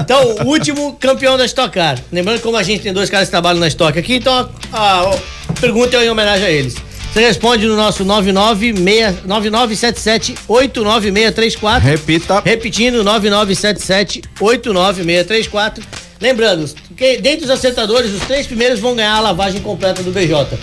[0.01, 1.97] então, o último campeão da Stock Car.
[2.11, 5.01] Lembrando que como a gente tem dois caras que trabalham na Stock aqui, então a,
[5.01, 6.75] a pergunta é em homenagem a eles.
[7.13, 11.89] Você responde no nosso 996 9977 89634.
[11.89, 12.41] Repita.
[12.45, 15.83] Repetindo, 9977 89634.
[16.21, 20.57] Lembrando, que dentre os acertadores, os três primeiros vão ganhar a lavagem completa do BJ.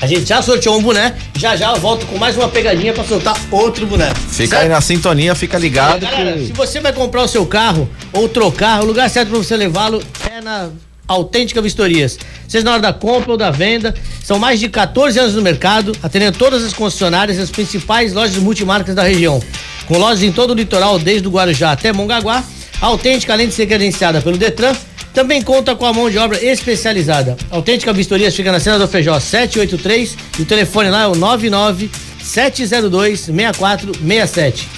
[0.00, 3.04] A gente já sorteou um boné, já já eu volto com mais uma pegadinha pra
[3.04, 4.08] soltar outro boné.
[4.30, 4.62] Fica Certo?
[4.62, 6.00] aí na sintonia, fica ligado.
[6.00, 9.36] Galera, que- se você vai comprar o seu carro ou trocar, o lugar certo para
[9.38, 10.02] você levá-lo
[10.34, 10.70] é na
[11.10, 12.16] Autêntica Vistorias.
[12.46, 13.92] Seja na hora da compra ou da venda,
[14.22, 18.36] são mais de 14 anos no mercado, atendendo todas as concessionárias e as principais lojas
[18.36, 19.42] multimarcas da região.
[19.86, 22.44] Com lojas em todo o litoral, desde o Guarujá até Mongaguá,
[22.80, 24.72] a Autêntica, além de ser credenciada pelo Detran,
[25.12, 27.36] também conta com a mão de obra especializada.
[27.50, 31.16] A Autêntica Vistorias fica na Cena do Feijó 783 e o telefone lá é o
[31.16, 31.90] 99
[32.22, 34.68] 702 6467.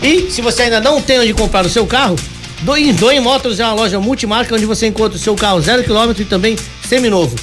[0.00, 2.14] E se você ainda não tem onde comprar o seu carro,
[2.64, 6.24] Doim Motors é uma loja multimarca onde você encontra o seu carro zero quilômetro e
[6.24, 6.56] também
[6.88, 7.36] seminovo.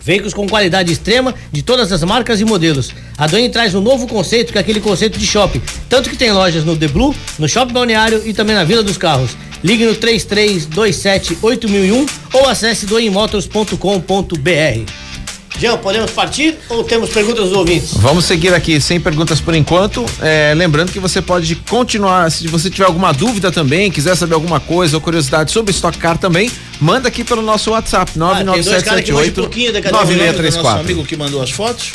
[0.00, 2.94] Veículos com qualidade extrema de todas as marcas e modelos.
[3.18, 5.60] A Doim traz um novo conceito, que é aquele conceito de shopping.
[5.88, 8.96] Tanto que tem lojas no The Blue, no Shopping Balneário e também na Vila dos
[8.96, 9.36] Carros.
[9.62, 15.03] Ligue no 3327 8001 ou acesse doimmotors.com.br.
[15.58, 17.94] Jean, podemos partir ou temos perguntas dos ouvintes?
[17.94, 20.04] Vamos seguir aqui sem perguntas por enquanto.
[20.20, 24.58] É, lembrando que você pode continuar, se você tiver alguma dúvida também, quiser saber alguma
[24.58, 28.82] coisa ou curiosidade sobre Stock Car também, manda aqui pelo nosso WhatsApp Ah, tem dois
[28.82, 29.98] caras que manjam um 99778 pouquinho da cadeira.
[29.98, 30.80] Nosso 9634.
[30.80, 31.92] amigo que mandou as fotos?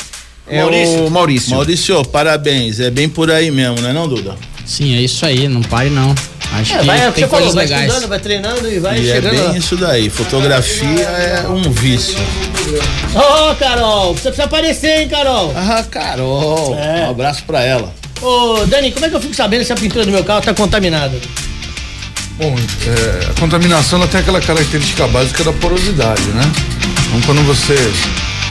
[0.48, 1.50] É o Maurício.
[1.50, 2.80] Maurício, parabéns.
[2.80, 4.36] É bem por aí mesmo, não é não, Duda?
[4.66, 6.14] Sim, é isso aí, não pare não.
[6.52, 7.86] Acho É, que vai, é o que tem você falou, coisas vai legais.
[7.88, 9.48] estudando, vai treinando e vai e é chegando lá.
[9.50, 10.10] bem isso daí.
[10.10, 12.16] Fotografia é um vício.
[13.14, 15.52] Ô, Carol, você precisa aparecer, hein, Carol?
[15.56, 16.76] Ah, Carol.
[16.78, 17.06] É.
[17.06, 17.92] Um abraço pra ela.
[18.20, 20.52] Ô, Dani, como é que eu fico sabendo se a pintura do meu carro tá
[20.52, 21.16] contaminada?
[22.36, 26.42] Bom, é, a contaminação ela tem aquela característica básica da porosidade, né?
[27.08, 27.74] Então quando você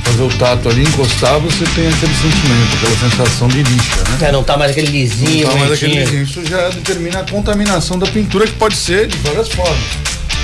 [0.09, 4.27] fazer o tato ali, encostar, você tem aquele sentimento, aquela sensação de lixa, né?
[4.27, 5.91] É, não tá mais aquele lisinho, Não, mas bonitinho.
[5.91, 9.77] aquele lisinho, isso já determina a contaminação da pintura, que pode ser de várias formas.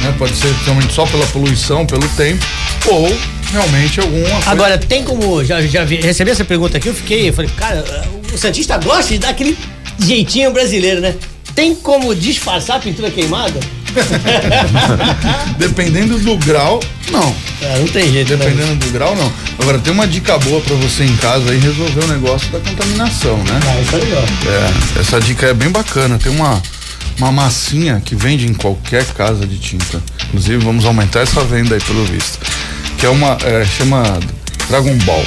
[0.01, 0.13] Né?
[0.17, 2.45] Pode ser realmente só pela poluição, pelo tempo,
[2.87, 3.17] ou
[3.51, 7.29] realmente alguma coisa Agora, tem como, já, já vi, recebi essa pergunta aqui, eu fiquei,
[7.29, 7.83] eu falei, cara,
[8.33, 9.57] o Santista gosta de dar aquele
[9.99, 11.15] jeitinho brasileiro, né?
[11.55, 13.59] Tem como disfarçar a pintura queimada?
[15.57, 16.79] Dependendo do grau,
[17.11, 17.35] não.
[17.61, 18.45] É, não tem jeito, né?
[18.45, 19.31] Dependendo do grau, não.
[19.59, 23.37] Agora, tem uma dica boa pra você em casa aí resolver o negócio da contaminação,
[23.37, 23.59] né?
[23.67, 24.23] Ah, isso é legal.
[24.45, 26.17] É, essa dica é bem bacana.
[26.17, 26.61] Tem uma,
[27.17, 30.01] uma massinha que vende em qualquer casa de tinta.
[30.27, 32.39] Inclusive, vamos aumentar essa venda aí, pelo visto.
[32.97, 33.37] Que é uma.
[33.43, 34.19] é, chama
[34.69, 35.23] Dragon Ball.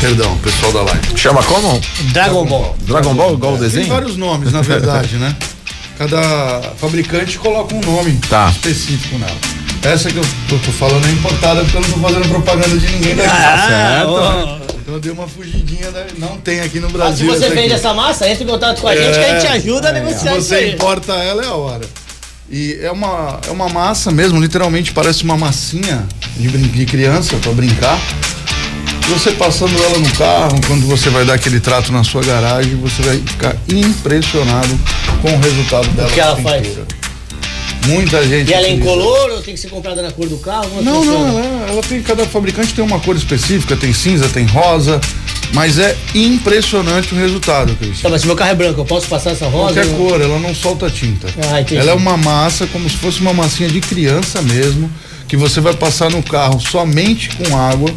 [0.00, 1.00] Perdão, pessoal da live.
[1.16, 1.80] Chama como?
[2.12, 2.76] Dragon Ball.
[2.86, 3.88] Dragon Ball, igual o Tem desenho?
[3.88, 5.34] vários nomes, na verdade, né?
[5.98, 8.50] Cada fabricante coloca um nome Tá.
[8.50, 9.36] específico nela.
[9.82, 12.86] Essa que eu tô, tô falando é importada porque eu não tô fazendo propaganda de
[12.92, 13.28] ninguém daqui.
[13.30, 14.58] Ah, ó.
[14.80, 17.26] Então eu dei uma fugidinha, da- não tem aqui no Ah, se Brasil.
[17.28, 17.74] você essa vende aqui.
[17.74, 20.00] essa massa, entre em contato com a gente que a gente É, ajuda a Se
[20.00, 20.72] negociar isso você aí.
[20.74, 21.84] importa ela, é a hora.
[22.50, 26.06] E é uma, é uma massa mesmo, literalmente parece uma massinha
[26.36, 27.98] de, de criança pra brincar.
[29.10, 33.02] Você passando ela no carro, quando você vai dar aquele trato na sua garagem, você
[33.02, 34.78] vai ficar impressionado
[35.22, 36.10] com o resultado dela.
[36.10, 36.66] que ela na faz?
[37.86, 38.50] Muita gente.
[38.50, 40.70] E ela é incolor ou tem que ser comprada na cor do carro?
[40.78, 41.18] É Não, funciona?
[41.32, 42.02] não, ela, ela tem.
[42.02, 45.00] Cada fabricante tem uma cor específica, tem cinza, tem rosa,
[45.54, 48.02] mas é impressionante o resultado, Cristian.
[48.02, 49.74] Tá, mas se meu carro é branco, eu posso passar essa rosa?
[49.74, 49.96] Qualquer Não?
[49.96, 51.28] cor, ela não solta tinta.
[51.50, 54.90] Ah, ela é uma massa, como se fosse uma massinha de criança mesmo,
[55.26, 57.90] que você vai passar no carro somente com água.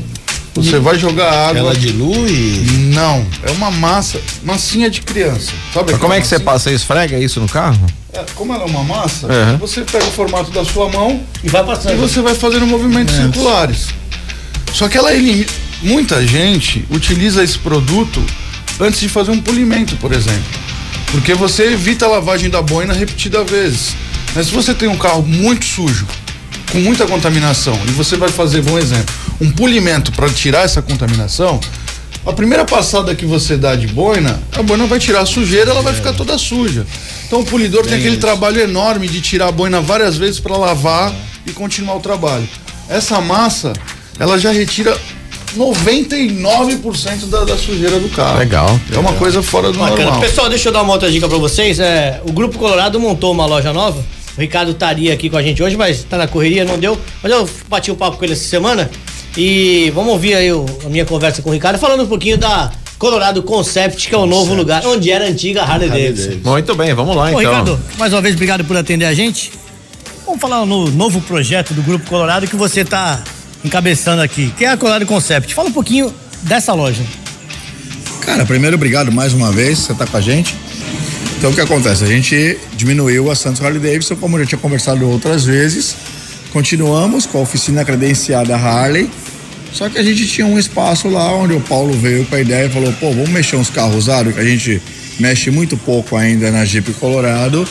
[0.54, 1.60] Você vai jogar água.
[1.60, 2.66] Ela dilui?
[2.94, 5.52] Não, é uma massa, massinha de criança.
[5.74, 6.52] Sabe Mas como é que você massinha?
[6.52, 7.80] passa e esfrega isso no carro?
[8.14, 9.58] É, como ela é uma massa, Uhum.
[9.58, 11.94] você pega o formato da sua mão E vai passando.
[11.94, 13.88] e você vai fazendo movimentos circulares.
[14.74, 15.46] Só que ela elimina.
[15.82, 18.22] Muita gente utiliza esse produto
[18.80, 20.44] antes de fazer um polimento, por exemplo.
[21.12, 23.96] Porque você evita a lavagem da boina repetida vezes.
[24.36, 26.06] Mas se você tem um carro muito sujo,
[26.72, 31.60] com muita contaminação, e você vai fazer, um exemplo, um polimento para tirar essa contaminação,
[32.26, 35.82] a primeira passada que você dá de boina, a boina vai tirar a sujeira, ela
[35.82, 36.86] vai ficar toda suja.
[37.26, 41.14] Então o polidor tem aquele trabalho enorme de tirar a boina várias vezes para lavar
[41.46, 42.48] e continuar o trabalho.
[42.88, 43.74] Essa massa,
[44.20, 44.96] ela já retira
[45.58, 48.38] 99% da, da sujeira do carro.
[48.38, 48.80] Legal.
[48.94, 50.04] É uma coisa fora do Bacana.
[50.04, 50.22] normal.
[50.22, 51.80] Pessoal, deixa eu dar uma outra dica pra vocês.
[51.80, 54.04] É, o Grupo Colorado montou uma loja nova.
[54.38, 56.98] O Ricardo estaria aqui com a gente hoje, mas tá na correria, não deu.
[57.22, 58.90] Mas eu bati um papo com ele essa semana.
[59.38, 62.72] E vamos ouvir aí o- a minha conversa com o Ricardo, falando um pouquinho da
[62.98, 66.40] Colorado Concept, que é o novo lugar, onde era a antiga Harley, Davidson.
[66.44, 67.40] Muito bem, vamos lá Ô, então.
[67.40, 69.52] Ricardo, mais uma vez, obrigado por atender a gente.
[70.26, 73.22] Vamos falar no novo projeto do Grupo Colorado que você tá
[73.66, 75.54] encabeçando aqui, que é a Colorado Concept.
[75.54, 76.14] Fala um pouquinho
[76.44, 77.04] dessa loja.
[78.22, 80.56] Cara, primeiro, obrigado mais uma vez, você tá com a gente.
[81.42, 82.04] Então, o que acontece?
[82.04, 85.96] A gente diminuiu a Santos Harley Davidson, como eu já tinha conversado outras vezes.
[86.54, 89.10] Continuamos com a oficina credenciada Harley,
[89.74, 92.68] só que a gente tinha um espaço lá onde o Paulo veio com a ideia
[92.68, 94.80] e falou: pô, vamos mexer uns carros usados, que a gente
[95.20, 97.68] mexe muito pouco ainda na Jeep Colorado,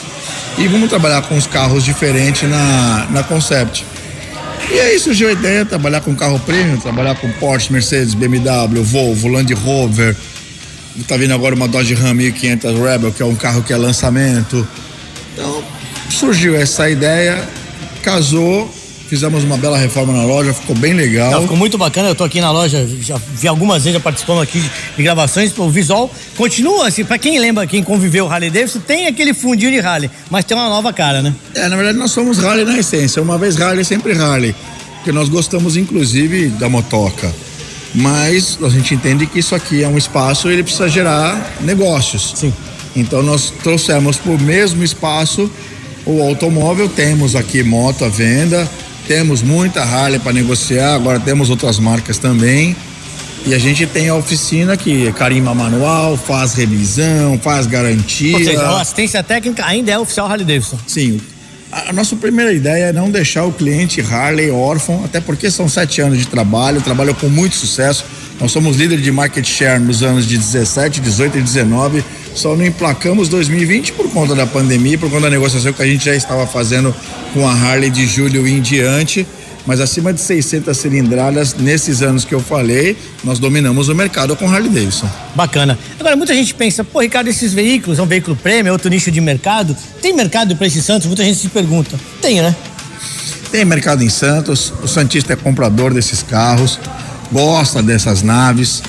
[0.57, 3.85] e vamos trabalhar com os carros diferentes na, na Concept.
[4.69, 8.83] E aí surgiu a ideia de trabalhar com carro premium, trabalhar com Porsche, Mercedes, BMW,
[8.83, 10.13] Volvo, Land Rover.
[11.07, 14.67] Tá vindo agora uma Dodge Ram 1500 Rebel, que é um carro que é lançamento.
[15.33, 15.63] Então,
[16.09, 17.47] surgiu essa ideia,
[18.03, 18.69] casou,
[19.07, 21.31] fizemos uma bela reforma na loja, ficou bem legal.
[21.31, 24.41] Não, ficou muito bacana, eu tô aqui na loja, já vi algumas vezes, já participando
[24.41, 24.61] aqui
[24.95, 29.07] de gravações, o visual continua assim, pra quem lembra, quem conviveu o Harley Davidson, tem
[29.07, 31.33] aquele fundinho de Harley, mas tem uma nova cara, né?
[31.55, 33.21] É, na verdade nós somos Harley na essência.
[33.21, 34.55] Uma vez Harley, sempre Harley.
[34.95, 37.33] Porque nós gostamos inclusive da motoca.
[37.93, 42.33] Mas a gente entende que isso aqui é um espaço e ele precisa gerar negócios.
[42.35, 42.53] Sim.
[42.95, 45.49] Então nós trouxemos para o mesmo espaço
[46.05, 46.87] o automóvel.
[46.87, 48.69] Temos aqui moto à venda,
[49.07, 52.75] temos muita Harley para negociar, agora temos outras marcas também.
[53.45, 58.37] E a gente tem a oficina que carimba manual, faz revisão, faz garantia.
[58.37, 60.77] Ou seja, a assistência técnica ainda é oficial Harley Davidson.
[60.85, 61.19] Sim.
[61.71, 66.01] A nossa primeira ideia é não deixar o cliente Harley órfão, até porque são sete
[66.01, 68.03] anos de trabalho, trabalho com muito sucesso.
[68.41, 72.03] Nós somos líder de market share nos anos de 17, 18 e 19.
[72.35, 76.03] Só não emplacamos 2020 por conta da pandemia, por conta da negociação que a gente
[76.03, 76.93] já estava fazendo
[77.33, 79.25] com a Harley de julho em diante.
[79.65, 84.49] Mas acima de 600 cilindradas, nesses anos que eu falei, nós dominamos o mercado com
[84.49, 85.09] Harley Davidson.
[85.35, 85.77] Bacana.
[85.99, 89.11] Agora, muita gente pensa, pô, Ricardo, esses veículos, é um veículo prêmio, é outro nicho
[89.11, 89.75] de mercado.
[90.01, 91.07] Tem mercado para esses Santos?
[91.07, 91.99] Muita gente se pergunta.
[92.21, 92.55] Tem, né?
[93.51, 96.79] Tem mercado em Santos, o Santista é comprador desses carros,
[97.31, 98.81] gosta dessas naves.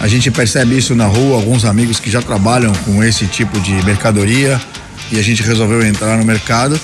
[0.00, 3.72] A gente percebe isso na rua, alguns amigos que já trabalham com esse tipo de
[3.84, 4.60] mercadoria
[5.10, 6.78] e a gente resolveu entrar no mercado.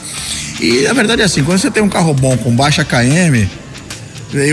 [0.60, 3.48] E na verdade é assim, quando você tem um carro bom com baixa KM,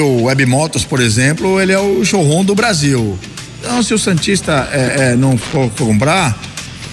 [0.02, 3.18] o Web Motos, por exemplo, ele é o showroom do Brasil.
[3.60, 6.38] Então, se o Santista é, é, não for, comprar,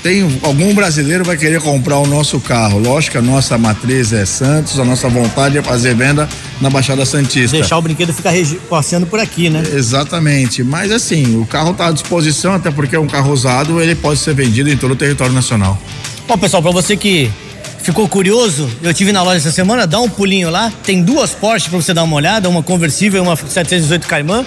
[0.02, 2.78] tem algum brasileiro vai querer comprar o nosso carro.
[2.78, 6.28] Lógico que a nossa matriz é Santos, a nossa vontade é fazer venda
[6.60, 7.56] na Baixada Santista.
[7.56, 8.32] Deixar o brinquedo ficar
[8.68, 9.62] passeando por aqui, né?
[9.74, 13.94] Exatamente, mas assim, o carro está à disposição, até porque é um carro usado, ele
[13.94, 15.80] pode ser vendido em todo o território nacional.
[16.28, 17.30] Bom, pessoal, pra você que
[17.80, 20.70] ficou curioso, eu tive na loja essa semana, dá um pulinho lá.
[20.84, 24.44] Tem duas Porsche pra você dar uma olhada, uma conversível e uma 718 Caimã.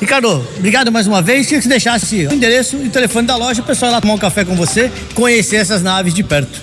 [0.00, 1.46] Ricardo, obrigado mais uma vez.
[1.46, 4.14] Queria que você deixasse o endereço e o telefone da loja, o pessoal lá tomar
[4.14, 6.62] um café com você, conhecer essas naves de perto.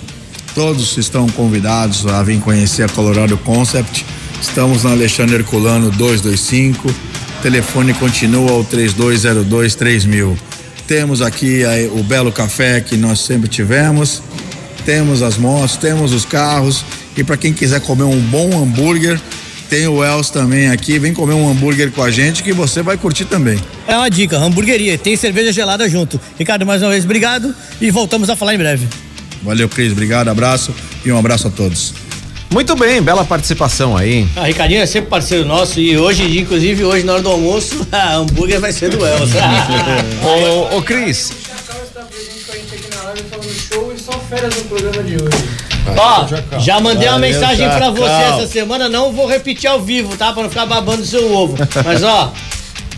[0.54, 4.06] Todos estão convidados a vir conhecer a Colorado Concept.
[4.40, 6.94] Estamos na Alexandre Herculano 225.
[7.42, 10.34] Telefone continua ao 3202 3000.
[10.86, 11.62] Temos aqui
[11.94, 14.22] o belo café que nós sempre tivemos.
[14.84, 16.84] Temos as motos, temos os carros.
[17.16, 19.20] E para quem quiser comer um bom hambúrguer,
[19.68, 20.98] tem o Els também aqui.
[20.98, 23.58] Vem comer um hambúrguer com a gente que você vai curtir também.
[23.86, 26.20] É uma dica, hamburgueria, tem cerveja gelada junto.
[26.38, 28.86] Ricardo, mais uma vez, obrigado e voltamos a falar em breve.
[29.42, 29.92] Valeu, Cris.
[29.92, 30.74] Obrigado, abraço
[31.04, 31.94] e um abraço a todos.
[32.52, 34.28] Muito bem, bela participação aí.
[34.36, 38.16] A Ricardinho é sempre parceiro nosso e hoje, inclusive, hoje na hora do almoço, a
[38.16, 39.38] hambúrguer vai ser do Elza.
[40.22, 41.32] ô, ô, Cris.
[44.32, 45.48] Férias no programa de hoje.
[45.94, 47.94] Ó, já mandei uma Valeu, mensagem pra Chacal.
[47.94, 50.32] você essa semana, não vou repetir ao vivo, tá?
[50.32, 51.56] Pra não ficar babando seu ovo.
[51.84, 52.32] Mas ó,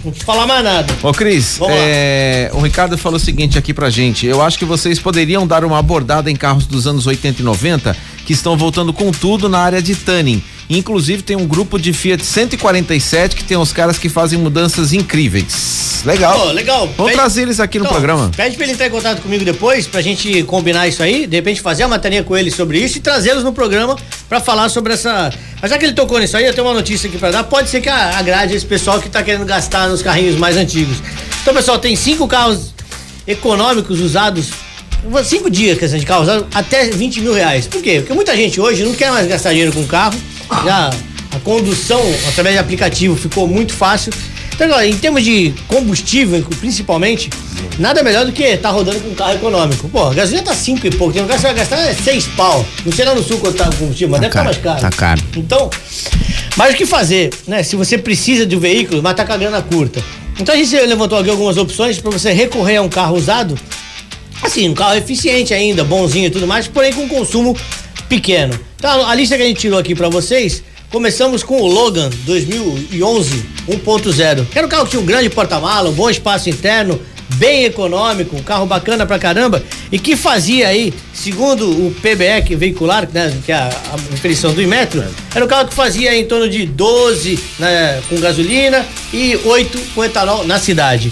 [0.05, 0.95] não te falar mais nada.
[1.03, 4.27] Ô Cris, é, o Ricardo falou o seguinte aqui pra gente.
[4.27, 7.97] Eu acho que vocês poderiam dar uma abordada em carros dos anos 80 e 90
[8.25, 10.43] que estão voltando com tudo na área de tanning.
[10.69, 16.03] Inclusive tem um grupo de Fiat 147 que tem uns caras que fazem mudanças incríveis.
[16.07, 16.39] Legal.
[16.39, 16.87] Pô, legal.
[16.97, 18.31] Vamos Pede- trazer eles aqui no Então, programa.
[18.37, 21.61] Pede pra ele entrar em contato comigo depois, pra gente combinar isso aí, de repente
[21.61, 23.97] fazer a matéria com ele sobre isso e trazê-los no programa
[24.29, 25.33] pra falar sobre essa.
[25.61, 27.45] Mas já que ele tocou nisso aí, eu tenho uma notícia aqui pra dar.
[27.45, 30.97] Pode ser que agrade esse pessoal que tá querendo gastar nos carrinhos mais antigos.
[31.43, 32.75] Então, pessoal, tem cinco carros
[33.27, 34.49] econômicos usados.
[35.25, 37.67] Cinco dias que de carro usado até 20 mil reais.
[37.67, 37.97] Por quê?
[37.99, 40.19] Porque muita gente hoje não quer mais gastar dinheiro com carro.
[40.65, 40.91] Já
[41.35, 44.13] a condução através de aplicativo ficou muito fácil.
[44.55, 47.29] Então, agora, em termos de combustível, principalmente,
[47.77, 49.89] nada melhor do que estar rodando com um carro econômico.
[49.89, 51.93] Pô, a gasolina tá 5 e pouco, tem um lugar que você vai gastar é
[51.93, 52.65] 6 pau.
[52.87, 54.81] Não sei lá no sul quanto tá o combustível, mas deve estar mais caro.
[54.81, 55.23] Tá caro.
[55.37, 55.69] Então,
[56.57, 57.65] mas o que fazer, né?
[57.65, 60.01] Se você precisa de um veículo, mas tá com a grana curta.
[60.39, 63.59] Então a gente levantou aqui algumas opções para você recorrer a um carro usado.
[64.45, 67.57] Assim, um carro eficiente ainda, bonzinho e tudo mais, porém com consumo
[68.11, 68.59] pequeno.
[68.77, 73.43] Então a lista que a gente tirou aqui para vocês, começamos com o Logan 2011
[73.67, 74.47] 1.0.
[74.55, 77.01] Era um carro que tinha um grande porta-mala, um bom espaço interno,
[77.37, 83.09] bem econômico, um carro bacana pra caramba e que fazia aí, segundo o PBE veicular,
[83.11, 85.03] né, que é a, a do Inmetro,
[85.35, 90.05] era um carro que fazia em torno de 12 né, com gasolina e 8 com
[90.05, 91.11] etanol na cidade.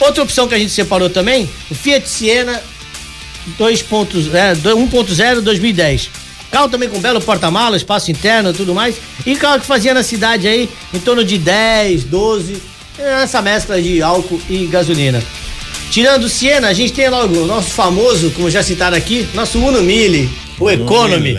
[0.00, 2.60] Outra opção que a gente separou também, o Fiat Siena
[3.58, 6.10] 2.0, é, 1.0 2010.
[6.50, 8.96] Carro também com belo porta-malas, espaço interno e tudo mais.
[9.24, 12.62] E carro que fazia na cidade aí em torno de 10, 12,
[12.98, 15.22] essa mescla de álcool e gasolina.
[15.90, 19.58] Tirando o Siena, a gente tem logo o nosso famoso, como já citaram aqui, nosso
[19.58, 20.28] Uno Mille,
[20.58, 21.36] o Economy.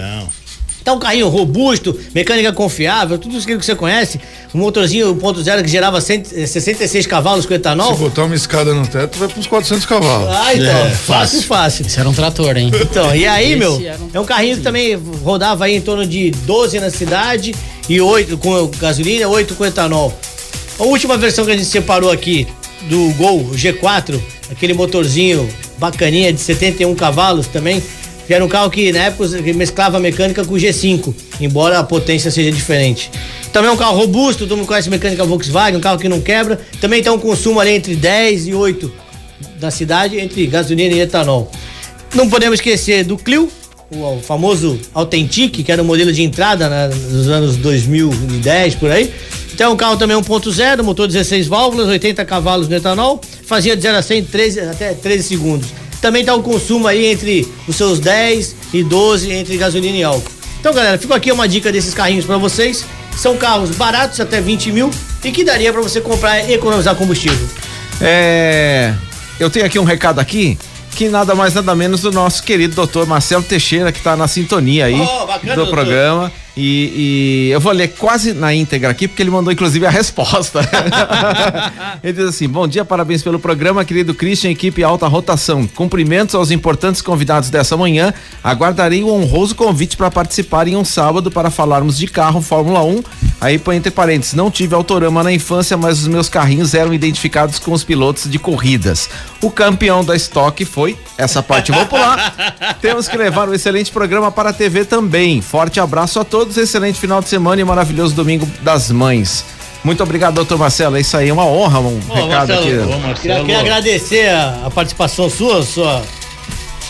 [0.84, 4.20] Então, um carrinho robusto, mecânica confiável, tudo isso que você conhece.
[4.54, 7.94] Um motorzinho 1.0 que gerava 100, eh, 66 cavalos com etanol.
[7.94, 10.28] Se botar uma escada no teto, vai pros 400 cavalos.
[10.30, 11.88] Ah, então, fácil, fácil.
[11.88, 12.70] Isso era um trator, hein?
[12.82, 16.06] Então, e aí, Esse meu, um é um carrinho que também rodava aí em torno
[16.06, 17.56] de 12 na cidade
[17.88, 20.14] e 8 com gasolina, 8 com etanol.
[20.78, 22.46] A última versão que a gente separou aqui
[22.90, 24.20] do Gol o G4,
[24.52, 27.82] aquele motorzinho bacaninha de 71 cavalos também,
[28.34, 32.32] que era um carro que na época mesclava mecânica com o G5, embora a potência
[32.32, 33.12] seja diferente.
[33.52, 36.60] Também é um carro robusto, todo mundo conhece mecânica Volkswagen, um carro que não quebra.
[36.82, 38.92] Também tem um consumo ali entre 10 e 8
[39.60, 41.52] da cidade, entre gasolina e etanol.
[42.16, 43.52] Não podemos esquecer do Clio,
[43.92, 49.14] o, famoso Authentic, que era o modelo de entrada né, nos anos 2010 por aí.
[49.54, 53.96] Então, um carro também 1.0, motor 16 válvulas, 80 cavalos no etanol, fazia de 0
[53.96, 55.83] a 100 em 13, até 13 segundos.
[56.04, 60.30] Também está o consumo aí entre os seus 10 e 12 entre gasolina e álcool.
[60.60, 62.84] Então, galera, ficou aqui uma dica desses carrinhos para vocês.
[63.16, 64.92] São carros baratos, até 20 mil,
[65.24, 67.48] e que daria para você comprar e economizar combustível.
[68.02, 68.94] É,
[69.40, 70.58] eu tenho aqui um recado aqui
[70.92, 74.86] que nada mais nada menos do nosso querido doutor Marcelo Teixeira que está na sintonia
[74.86, 75.72] aí Oh, bacana, do doutor.
[75.74, 79.90] programa e, e eu vou ler quase na íntegra aqui porque ele mandou inclusive a
[79.90, 80.60] resposta.
[82.04, 85.66] ele diz assim: Bom dia, parabéns pelo programa, querido Christian, equipe alta rotação.
[85.68, 88.14] Cumprimentos aos importantes convidados dessa manhã.
[88.44, 93.04] Aguardarei o honroso convite para participar em um sábado para falarmos de carro Fórmula 1.
[93.42, 97.60] Aí põe entre parênteses, não tive autorama na infância, mas os meus carrinhos eram identificados
[97.60, 99.10] com os pilotos de corridas.
[99.42, 102.78] O campeão da estoque foi, essa parte vou pular.
[102.82, 105.42] Temos que levar um excelente programa para a TV também.
[105.42, 109.46] Forte abraço a todos, excelente final de semana e maravilhoso domingo das mães.
[109.84, 110.96] Muito obrigado, doutor Marcelo.
[110.96, 113.22] É isso aí, uma honra, um Ô, recado Marcelo, aqui.
[113.22, 116.02] Queria, queria agradecer a, a participação sua, sua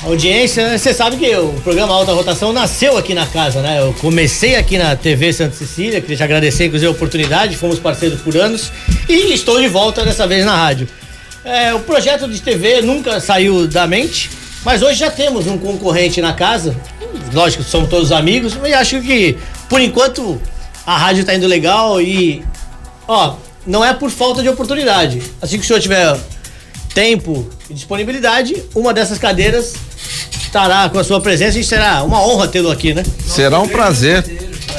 [0.06, 0.78] audiência.
[0.78, 3.80] Você sabe que o programa Alta Rotação nasceu aqui na casa, né?
[3.82, 8.22] Eu comecei aqui na TV Santa Cecília, queria te agradecer, inclusive, a oportunidade, fomos parceiros
[8.22, 8.72] por anos
[9.10, 10.88] e estou de volta dessa vez na rádio.
[11.43, 14.30] É, o projeto de TV nunca saiu da mente,
[14.64, 16.76] mas hoje já temos um concorrente na casa.
[17.34, 19.38] Lógico, somos todos amigos, mas acho que,
[19.70, 20.41] por enquanto,
[20.86, 22.43] a rádio tá indo legal e
[23.07, 23.36] Ó,
[23.66, 25.22] não é por falta de oportunidade.
[25.41, 26.18] Assim que o senhor tiver
[26.93, 29.74] tempo e disponibilidade, uma dessas cadeiras
[30.41, 33.03] estará com a sua presença e será uma honra tê-lo aqui, né?
[33.26, 34.24] Será um prazer.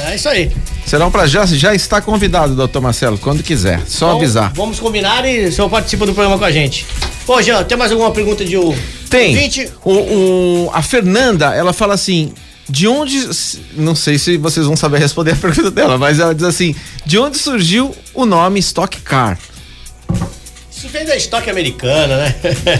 [0.07, 0.51] É isso aí.
[0.85, 1.45] Será um prazer.
[1.47, 3.81] Já está convidado, doutor Marcelo, quando quiser.
[3.87, 4.51] Só Então, avisar.
[4.53, 6.85] Vamos combinar e o senhor participa do programa com a gente.
[7.27, 8.75] Ô, Jean, tem mais alguma pergunta de um
[9.09, 9.33] Tem.
[9.83, 12.33] O, o- a Fernanda, ela fala assim.
[12.67, 13.29] De onde.
[13.77, 16.73] Não sei se vocês vão saber responder a pergunta dela, mas ela diz assim:
[17.05, 19.37] de onde surgiu o nome Stock Car?
[20.75, 22.35] Isso vem da estoque americana, né?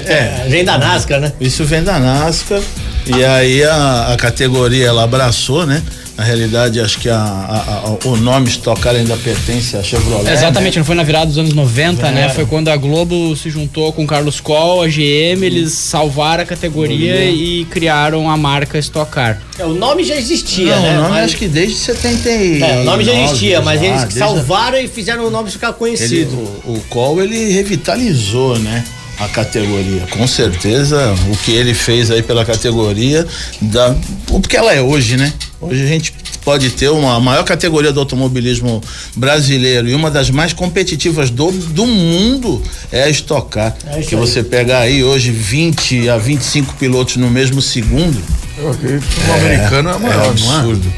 [0.07, 0.45] É.
[0.49, 1.33] vem da NASCAR, né?
[1.39, 2.61] Isso vem da NASCAR.
[3.05, 5.81] E aí a, a categoria ela abraçou, né?
[6.17, 10.31] Na realidade, acho que a, a- a- o nome Stock Car ainda pertence à Chevrolet.
[10.31, 10.79] Exatamente, né?
[10.79, 12.27] não foi na virada dos anos 90, né?
[12.27, 12.29] É.
[12.29, 16.45] Foi quando a Globo se juntou com o Carlos Coll, a GM, eles salvaram a
[16.45, 17.21] categoria Uhum.
[17.35, 19.41] e criaram a marca Stock Car.
[19.59, 20.91] É, o nome já existia, Não, né?
[20.91, 24.23] o nome Mas- acho que desde 70 É, o nome já existia, mas eles desde
[24.23, 26.31] a- salvaram e fizeram o nome ficar Ele, conhecido.
[26.65, 28.85] o, o Col ele revitalizou, né?
[29.19, 30.05] A categoria.
[30.09, 33.25] Com certeza, o que ele fez aí pela categoria,
[33.61, 33.95] da,
[34.29, 35.33] o que ela é hoje, né?
[35.61, 36.13] Hoje a gente
[36.43, 38.81] pode ter uma a maior categoria do automobilismo
[39.15, 42.61] brasileiro e uma das mais competitivas do, do mundo
[42.91, 43.75] é a Stock Car.
[43.87, 44.21] É que aí.
[44.21, 48.21] você pegar aí hoje 20 a 25 pilotos no mesmo segundo.
[48.57, 50.57] O sul-americano é, maior, é não é?
[50.57, 50.93] absurdo.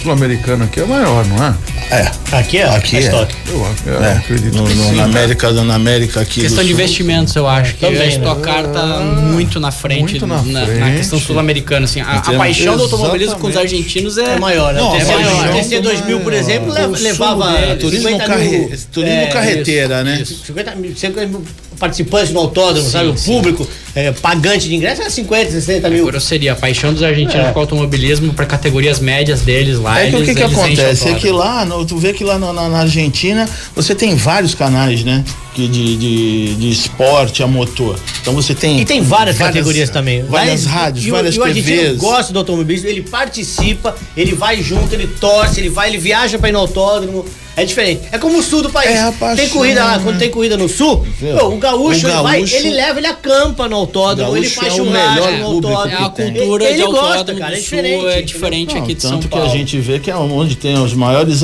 [0.00, 1.54] O sul-americano aqui é maior, não é?
[1.90, 2.10] É.
[2.32, 3.02] Aqui é, Aqui a é.
[3.02, 3.34] estoque.
[3.48, 4.94] Eu, eu É, acredito no, que no- sim.
[4.96, 6.40] na América, na América aqui.
[6.40, 8.08] Questão de investimentos, eu acho que Também, a né?
[8.08, 10.96] Stock Car tá muito na frente, muito na na, na frente.
[10.96, 11.84] questão sul-americana.
[11.84, 14.80] Assim, a, a paixão do automobilismo com os argentinos é, É maior, né?
[14.80, 17.76] Não, o TC, a o paixão TC 2000, por exemplo, levava.
[17.78, 18.70] Turismo, 50 carre...
[18.90, 20.24] turismo é, carreteira, né?
[20.24, 21.44] 50 mil, 50 mil
[21.80, 23.08] participantes no autódromo, sabe?
[23.08, 26.04] O público, é, pagante de ingresso era 50, 60 mil.
[26.06, 26.52] grosseria.
[26.52, 27.52] A paixão dos argentinos É.
[27.52, 30.00] com o automobilismo para categorias médias deles lá.
[30.00, 31.08] É que o que, que acontece?
[31.08, 34.54] É que lá, no- tu vê que lá na, na- na Argentina você tem vários
[34.54, 35.24] canais, né?
[35.54, 37.98] Que de, de, de esporte a motor.
[38.20, 38.80] Então você tem.
[38.80, 40.22] E tem várias, categorias também.
[40.22, 41.96] Várias Mas- rádios, e o- várias E o argentino TVs.
[41.98, 46.48] gosta do automobilismo, ele participa, ele vai junto, ele torce, ele vai, ele viaja pra
[46.50, 47.24] ir no autódromo.
[47.60, 48.02] É diferente.
[48.12, 48.90] É como o sul do país.
[48.90, 50.00] É a paixão, tem corrida lá, né?
[50.04, 51.06] quando tem corrida no sul,
[51.38, 54.60] pô, o gaúcho, O ele vai, gaúcho- ele leva, ele acampa no autódromo, ele gaúcho
[54.60, 55.94] faz é o churrasco melhor no autódromo.
[55.94, 58.00] É a cultura Ele de gosta, autódromo cara, é do diferente.
[58.00, 59.44] sul é diferente Não, aqui de São tanto Paulo.
[59.46, 61.40] que a gente vê que é onde tem os maiores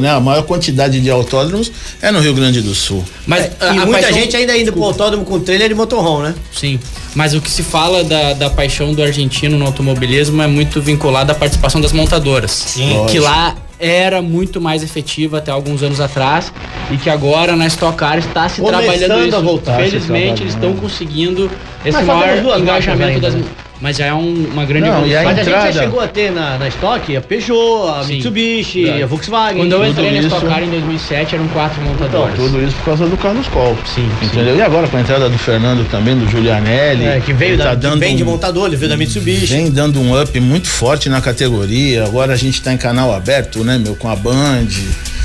[0.00, 1.70] né, a maior quantidade de autódromos
[2.02, 3.04] é no Rio Grande do Sul.
[3.26, 5.74] Mas É, a- e a muita paixão- gente ainda indo pro autódromo com trailer de
[5.74, 6.34] motorhome, né?
[6.52, 6.78] Sim,
[7.14, 11.30] mas o que se fala da, da paixão do argentino no automobilismo é muito vinculado
[11.32, 12.50] à participação das montadoras.
[12.50, 12.88] Sim.
[13.08, 13.22] Que Lógico.
[13.24, 16.52] lá era muito mais efetiva até alguns anos atrás
[16.90, 19.36] e que agora na Stock Car está se Começando trabalhando isso.
[19.36, 21.50] a voltar Felizmente eles estão conseguindo
[21.84, 23.34] esse Mas maior engajamento das.
[23.34, 23.69] ainda.
[23.80, 25.20] Mas já é um- uma grande Não, e evolução.
[25.20, 28.02] a Mas a gente já entrada- chegou a ter na, na estoque a Peugeot, a
[28.04, 28.14] Sim.
[28.16, 29.02] Mitsubishi, Verdade.
[29.02, 29.56] a Volkswagen.
[29.56, 30.26] Quando eu tudo entrei na isso.
[30.28, 32.34] Stock Car em 2007 eram quatro Então, montadoras.
[32.36, 33.76] tudo isso por causa do Carlos Col.
[33.94, 34.56] Sim, Entendeu?
[34.56, 37.04] E agora com a entrada do Fernando também, do Giulianelli.
[37.06, 39.46] É, que veio da, tá que dando vem de um- montador, ele veio da Mitsubishi.
[39.46, 42.04] Vem dando um up muito forte na categoria.
[42.04, 44.66] Agora a gente tá em canal aberto, né, meu, com a Band.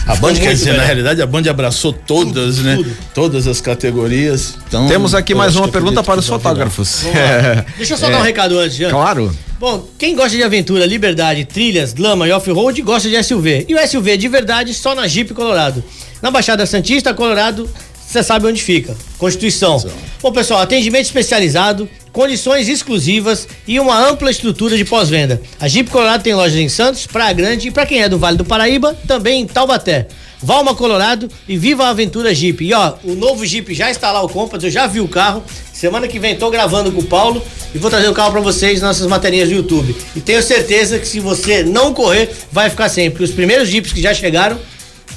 [0.06, 0.78] A Band, quer dizer, melhor.
[0.82, 2.76] na realidade, a Band abraçou todas, né?
[2.76, 2.98] tudo.
[3.14, 4.56] Todas as categorias.
[4.68, 7.04] Então, Temos aqui mais uma que pergunta para os fotógrafos.
[7.78, 8.92] Deixa eu só dar um recado antes, Jean.
[8.92, 9.36] Claro.
[9.60, 13.66] Bom, quem gosta de aventura, liberdade, trilhas, lama e off-road, gosta de SUV.
[13.68, 15.84] E o SUV de verdade só na Jeep Colorado.
[16.22, 17.68] Na Baixada Santista, Colorado,
[18.06, 18.96] você sabe onde fica.
[19.18, 19.84] Constituição.
[20.22, 25.42] Bom, pessoal, atendimento especializado, condições exclusivas e uma ampla estrutura de pós-venda.
[25.60, 28.38] A Jeep Colorado tem lojas em Santos, Praia Grande e para quem é do Vale
[28.38, 30.08] do Paraíba, também em Taubaté.
[30.42, 32.64] Valma Colorado e viva a aventura Jeep.
[32.64, 35.44] E ó, o novo Jeep já está lá o Compass, eu já vi o carro.
[35.74, 37.44] Semana que vem tô gravando com o Paulo
[37.74, 39.94] e vou trazer o carro para vocês nas nossas matérias do YouTube.
[40.16, 43.92] E tenho certeza que se você não correr, vai ficar sem, porque os primeiros Jeeps
[43.92, 44.58] que já chegaram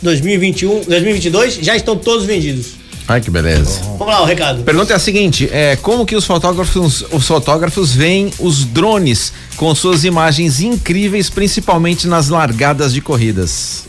[0.02, 2.77] 2021, 2022 já estão todos vendidos.
[3.08, 3.80] Ai, que beleza.
[3.98, 4.62] Vamos lá, o recado.
[4.62, 9.74] Pergunta é a seguinte: é, como que os fotógrafos, os fotógrafos veem os drones com
[9.74, 13.88] suas imagens incríveis, principalmente nas largadas de corridas?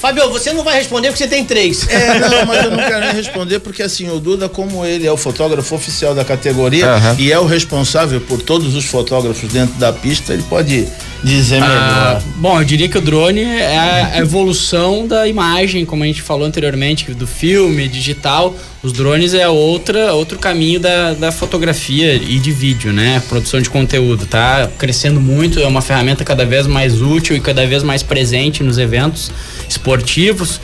[0.00, 1.88] Fábio, você não vai responder porque você tem três.
[1.88, 5.12] É, não, mas eu não quero nem responder porque assim, o Duda, como ele é
[5.12, 7.16] o fotógrafo oficial da categoria Aham.
[7.18, 10.86] e é o responsável por todos os fotógrafos dentro da pista, ele pode
[11.26, 12.22] dizer Ah, melhor.
[12.36, 13.78] bom, eu diria que o drone é
[14.14, 18.54] a evolução da imagem, como a gente falou anteriormente, do filme, digital.
[18.82, 23.20] Os drones é outra, outro caminho da, da fotografia e de vídeo, né?
[23.28, 27.66] Produção de conteúdo, tá crescendo muito, é uma ferramenta cada vez mais útil e cada
[27.66, 29.32] vez mais presente nos eventos
[29.68, 30.60] esportivos.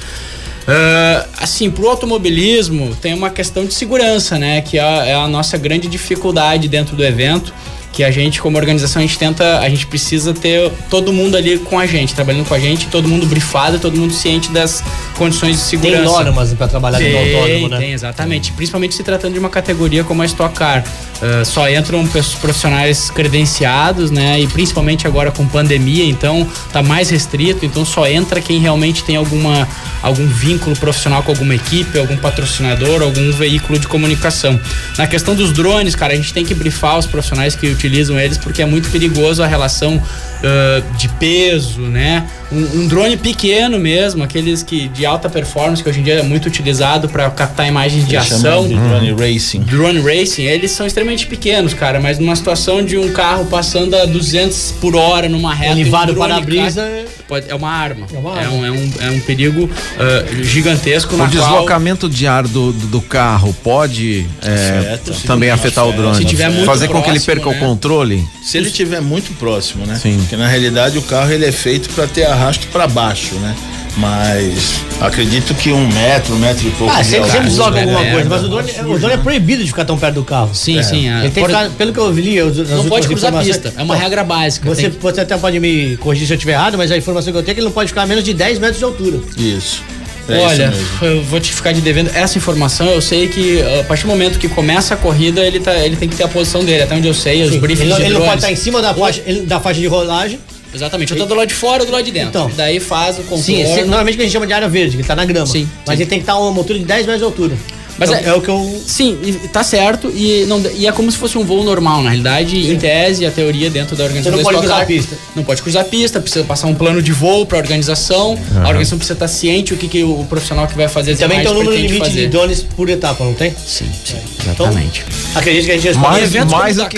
[0.66, 4.60] Ah, assim, pro automobilismo tem uma questão de segurança, né?
[4.60, 7.52] Que é, é a nossa grande dificuldade dentro do evento.
[7.92, 11.58] Que a gente, como organização, a gente tenta, a gente precisa ter todo mundo ali
[11.58, 14.82] com a gente, trabalhando com a gente, todo mundo brifado, todo mundo ciente das
[15.16, 16.02] condições de segurança.
[16.02, 17.78] Tem normas pra trabalhar tem, do autônomo, né?
[17.78, 18.52] Tem, exatamente.
[18.52, 20.82] Principalmente se tratando de uma categoria como a Stock Car.
[21.22, 22.04] Ah, só entram
[22.40, 24.40] profissionais credenciados, né?
[24.40, 27.64] E principalmente agora com pandemia, então tá mais restrito.
[27.64, 29.68] Então só entra quem realmente tem alguma,
[30.02, 34.58] algum vínculo profissional com alguma equipe, algum patrocinador, algum veículo de comunicação.
[34.98, 38.38] Na questão dos drones, cara, a gente tem que brifar os profissionais que utilizam eles
[38.38, 40.00] porque é muito perigoso a relação
[40.42, 42.26] ah, de peso, né?
[42.50, 46.22] Um, um drone pequeno mesmo, aqueles que de alta performance que hoje em dia é
[46.22, 48.66] muito utilizado para captar imagens de Eles ação.
[48.66, 49.60] de drone racing.
[49.60, 54.04] Drone racing, eles são extremamente pequenos, cara, mas numa situação de um carro passando a
[54.04, 57.70] 200 por hora numa reta, Ele um vara o drone para-brisa, cai, pode- é uma
[57.70, 58.06] arma.
[58.12, 58.66] É, uma um, arma.
[58.66, 62.86] é, um, é um perigo ah, gigantesco O na qual deslocamento de ar do, do,
[62.88, 65.14] do carro pode é, Afeta.
[65.26, 66.16] também afetar o drone.
[66.16, 67.56] Se tiver muito Fazer com que ele próximo, perca né?
[67.56, 68.28] o controle.
[68.42, 69.94] Se ele estiver muito próximo, né?
[69.94, 70.18] Sim.
[70.18, 73.54] Porque na realidade o carro ele é feito para ter arrasto para baixo, né?
[73.96, 76.92] Mas acredito que um metro, um metro e pouco.
[76.96, 79.62] Ah, sempre, desloca é, alguma é, coisa, é, mas o drone, o drone é proibido
[79.62, 80.50] de ficar tão perto do carro.
[80.54, 80.82] Sim, É.
[80.82, 81.08] sim.
[81.08, 83.74] Ele tem por- que ficar, pelo que eu li, eu- não pode cruzar informações- pista.
[83.78, 84.68] É uma regra básica.
[84.68, 87.38] Você, tem- você até pode me corrigir se eu estiver errado, mas a informação que
[87.38, 89.18] eu tenho é que ele não pode ficar a menos de 10 metros de altura.
[89.36, 89.82] Isso.
[90.28, 90.72] É Olha,
[91.02, 92.86] eu vou te ficar de devendo essa informação.
[92.86, 96.08] Eu sei que a partir do momento que começa a corrida, ele, tá, ele tem
[96.08, 96.84] que ter a posição dele.
[96.84, 98.56] Até onde eu sei, os Sim, briefings ele, não- de ele não pode estar em
[98.56, 100.38] cima da faixa, ele- da faixa de rolagem.
[100.74, 102.28] Exatamente, eu tô do lado de fora ou do lado de dentro.
[102.30, 102.50] Então.
[102.56, 103.44] Daí faz o contorno.
[103.44, 105.46] Sim, esse- normalmente que a gente chama de área verde, que tá na grama.
[105.46, 106.02] Sim, Mas sim.
[106.02, 107.54] ele tem que estar a uma altura de 10 metros de altura.
[107.98, 108.82] Mas é, é- é o que eu.
[108.86, 110.10] Sim, e tá certo.
[110.14, 113.30] E, não, e é como se fosse um voo normal, na realidade, em tese, a
[113.30, 115.16] teoria dentro da organização Você não pode cruzar a pista.
[115.36, 118.38] Não pode cruzar a pista, precisa passar um plano de voo pra organização.
[118.56, 121.50] A organização precisa estar ciente o que, que o profissional que vai fazer Também tem
[121.50, 122.20] um número limite fazer.
[122.22, 123.50] de drones por etapa, não tem?
[123.50, 125.04] Sim, sim, Então, exatamente.
[125.34, 126.36] Acredito que a gente Mais- responde.
[126.36, 126.90] Eventos mais como do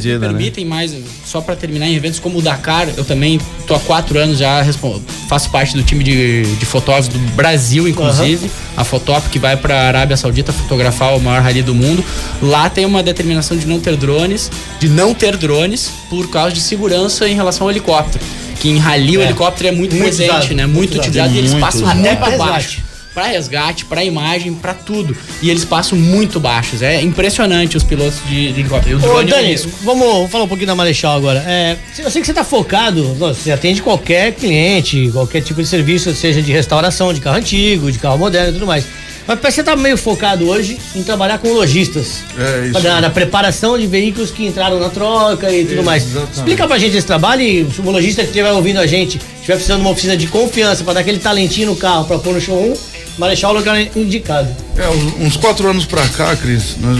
[0.00, 0.18] que me né?
[0.28, 0.92] permitem mais,
[1.24, 4.62] só pra terminar, em eventos como o Dakar, eu também tô há quatro anos já,
[4.62, 9.56] respon- faço parte do time de, de fotógrafos do Brasil, inclusive, a Fotop, que vai
[9.56, 12.04] pra Arábia Saudita fotografar o maior rally do mundo.
[12.42, 16.60] Lá tem uma determinação de não ter drones, de não ter drones, por causa de
[16.60, 18.24] segurança em relação ao helicóptero.
[18.60, 19.24] Que em rally o É.
[19.24, 20.66] helicóptero é muito, Muito presente, usado, né?
[20.66, 22.89] muito Muito, utilizado e eles Muito passam Até pra baixo resgate.
[23.14, 25.16] Para resgate, para imagem, para tudo.
[25.42, 26.82] E eles passam muito baixos.
[26.82, 29.00] É impressionante os pilotos de, de helicóptero.
[29.04, 31.42] Ô, é Dani, vamos, vamos falar um pouquinho da Marechal agora.
[31.46, 36.14] É, eu sei que você tá focado, você atende qualquer cliente, qualquer tipo de serviço,
[36.14, 38.84] seja de restauração, de carro antigo, de carro moderno e tudo mais.
[39.26, 42.24] Mas parece que você tá meio focado hoje em trabalhar com lojistas.
[42.36, 42.80] É isso.
[42.80, 46.04] Na, na preparação de veículos que entraram na troca e tudo mais.
[46.04, 46.36] Exatamente.
[46.36, 49.54] Explica pra gente esse trabalho e se o lojista que estiver ouvindo a gente estiver
[49.54, 52.40] precisando de uma oficina de confiança pra dar aquele talentinho no carro pra pôr no
[52.40, 52.74] show 1,
[53.20, 54.48] Marechal é o lugar indicado.
[54.78, 54.88] É,
[55.22, 56.98] uns, quatro anos pra cá, Cris, nós-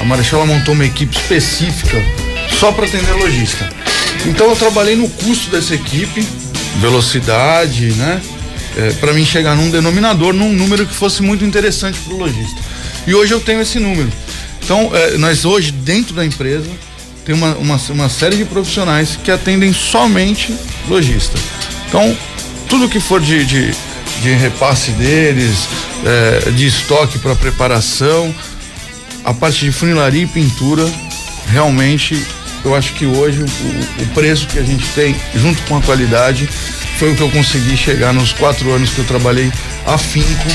[0.00, 1.96] a Marechal montou uma equipe específica
[2.58, 3.70] só para atender lojista.
[4.26, 6.26] Então eu trabalhei no custo dessa equipe,
[6.80, 8.20] velocidade, né?
[9.00, 12.60] para mim chegar num denominador, num número que fosse muito interessante para o lojista.
[13.06, 14.10] E hoje eu tenho esse número.
[14.64, 16.68] Então, é, nós hoje, dentro da empresa,
[17.24, 20.52] tem uma, uma, uma série de profissionais que atendem somente
[20.88, 21.38] lojista.
[21.88, 22.16] Então,
[22.68, 23.70] tudo que for de, de,
[24.22, 25.68] de repasse deles,
[26.04, 28.34] é, de estoque para preparação,
[29.24, 30.84] a parte de funilaria e pintura,
[31.50, 32.20] realmente,
[32.64, 36.48] eu acho que hoje o, o preço que a gente tem, junto com a qualidade,
[36.98, 39.52] foi o que eu consegui chegar nos quatro anos que eu trabalhei
[39.86, 40.48] afinco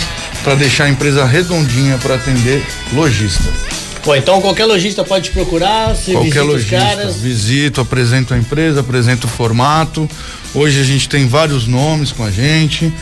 [0.44, 3.50] para deixar a empresa redondinha para atender lojista.
[4.04, 7.16] Pô, então qualquer lojista pode te procurar, você Qualquer visita os lojista, caras.
[7.16, 10.10] visito, apresento a empresa, apresento o formato.
[10.54, 12.94] Hoje a gente tem vários nomes com a gente.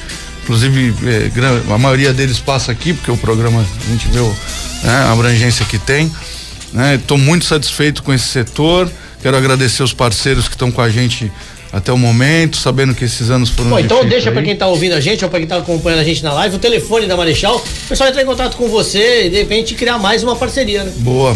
[0.56, 4.28] Inclusive, eh, gran- a maioria deles passa aqui, porque o programa a gente vê o,
[4.84, 6.12] né, a abrangência que tem.
[6.94, 8.92] Estou muito satisfeito com esse setor.
[9.22, 11.32] Quero agradecer os parceiros que estão com a gente
[11.72, 14.92] até o momento, sabendo que esses anos foram Bom, então deixa pra quem tá ouvindo
[14.94, 17.56] a gente ou pra quem tá acompanhando a gente na live o telefone da Marechal.
[17.56, 20.92] O pessoal entrar em contato com você e de repente criar mais uma parceria, né?
[20.98, 21.34] Boa.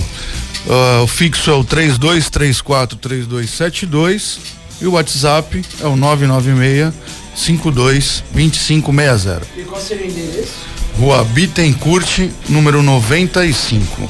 [0.69, 4.39] Ah, o fixo é o 32343272
[4.81, 6.93] e o WhatsApp é o 996
[7.35, 9.41] 52 2560.
[9.57, 10.53] E qual seria o endereço?
[10.97, 14.09] Rua Bittencourt, número 95.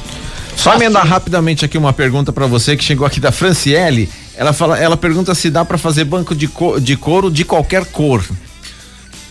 [0.56, 4.08] Só emendar rapidamente aqui uma pergunta pra você que chegou aqui da Franciele.
[4.36, 7.84] Ela fala, ela pergunta se dá pra fazer banco de, co- de couro de qualquer
[7.86, 8.24] cor.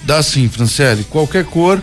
[0.04, 1.04] Dá sim, Franciele.
[1.06, 1.82] Qualquer cor,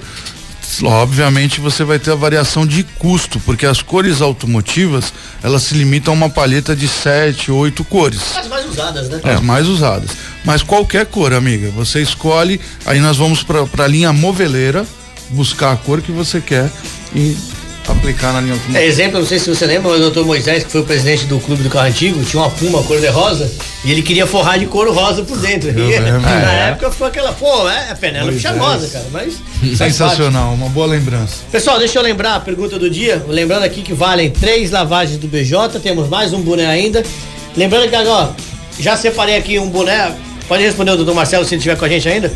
[0.85, 6.15] obviamente você vai ter a variação de custo, porque as cores automotivas, elas se limitam
[6.15, 8.37] a uma palheta de sete, oito cores.
[8.37, 9.21] As mais usadas, né?
[9.25, 10.11] As mais usadas.
[10.45, 14.85] Mas qualquer cor, amiga, você escolhe, aí nós vamos pra, pra linha moveleira,
[15.31, 16.69] buscar a cor que você quer
[17.15, 17.37] e
[17.89, 18.85] aplicar na linha É, automotiva.
[18.85, 21.63] exemplo, não sei se você lembra, o doutor Moisés, que foi o presidente do clube
[21.63, 23.51] do carro antigo, tinha uma puma cor de rosa
[23.85, 25.69] e ele queria forrar de couro rosa por dentro.
[25.71, 26.69] E, na É.
[26.71, 29.35] época ficou aquela, pô, é, é Penélope charmosa, cara, mas.
[29.77, 31.37] Sensacional, uma boa lembrança.
[31.51, 33.25] Pessoal, deixa eu lembrar a pergunta do dia.
[33.29, 37.03] Lembrando aqui que valem três lavagens do BJ, temos mais um boné ainda.
[37.57, 38.35] Lembrando que agora,
[38.79, 40.15] já separei aqui um boné.
[40.49, 42.33] Pode responder o doutor Marcelo se ele estiver com a gente ainda.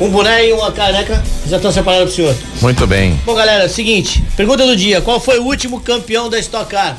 [0.00, 2.36] Um boné e uma caneca já estão separados pro senhor.
[2.60, 3.18] Muito bem.
[3.24, 6.98] Bom, galera, seguinte, pergunta do dia: qual foi o último campeão da Stock Car?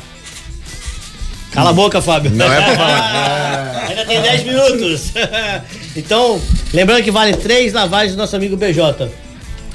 [1.51, 2.31] Cala a boca, Fábio.
[2.31, 3.85] Não é pra falar.
[3.89, 5.11] Ainda tem 10 minutos.
[5.95, 6.41] então,
[6.73, 9.09] lembrando que vale três lavagens do nosso amigo BJ.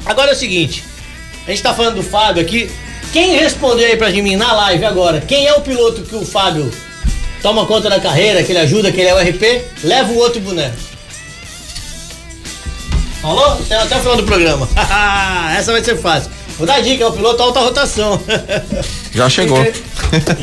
[0.04, 0.84] Agora é o seguinte:
[1.46, 2.70] a gente tá falando do Fábio aqui.
[3.12, 5.20] Quem respondeu aí pra mim na live agora?
[5.20, 6.72] Quem é o piloto que o Fábio
[7.42, 9.62] toma conta da carreira, que ele ajuda, que ele é o RP?
[9.84, 10.70] Leva o outro boné.
[13.20, 13.52] Falou?
[13.52, 14.68] Até até o final do programa.
[15.56, 16.30] Essa vai ser fácil.
[16.58, 18.20] Vou dar dica, é o piloto alta rotação.
[19.14, 19.58] Já chegou.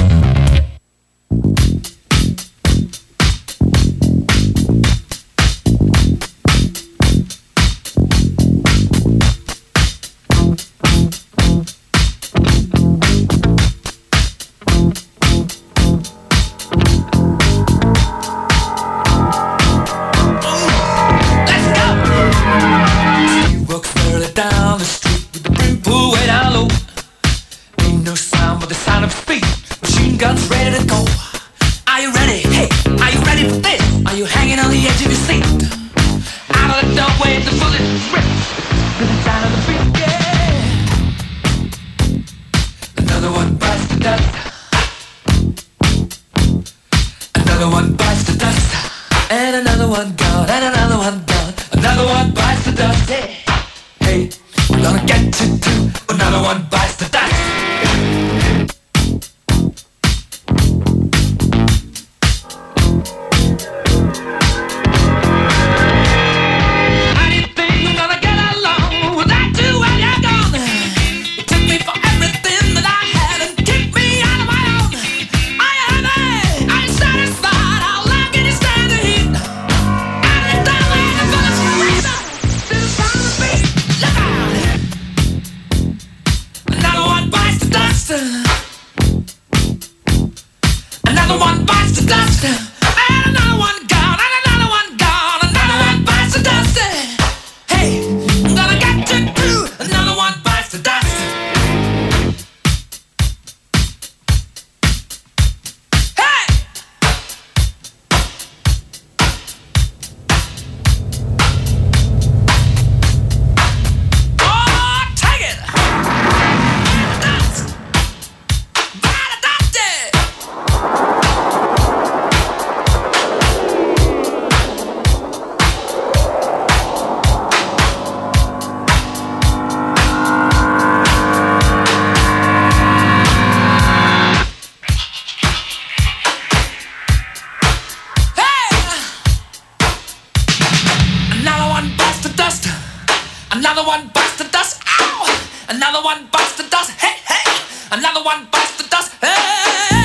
[145.67, 146.91] Another one bites the dust.
[146.91, 147.51] Hey, hey.
[147.91, 149.13] Another one bites the dust.
[149.19, 150.04] Hey.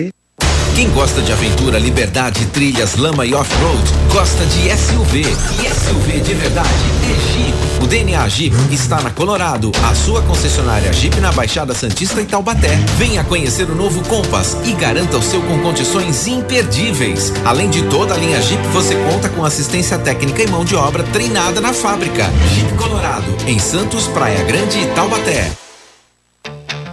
[0.81, 5.21] Quem gosta de aventura, liberdade, trilhas, lama e off-road, gosta de SUV.
[5.21, 6.67] E SUV de verdade
[7.03, 7.83] é Jeep.
[7.83, 12.75] O DNA Jeep está na Colorado, a sua concessionária Jeep na Baixada Santista e Taubaté.
[12.97, 17.31] Venha conhecer o novo Compass e garanta o seu com condições imperdíveis.
[17.45, 21.03] Além de toda a linha Jeep, você conta com assistência técnica e mão de obra
[21.03, 22.23] treinada na fábrica.
[22.55, 25.51] Jeep Colorado, em Santos, Praia Grande e Taubaté.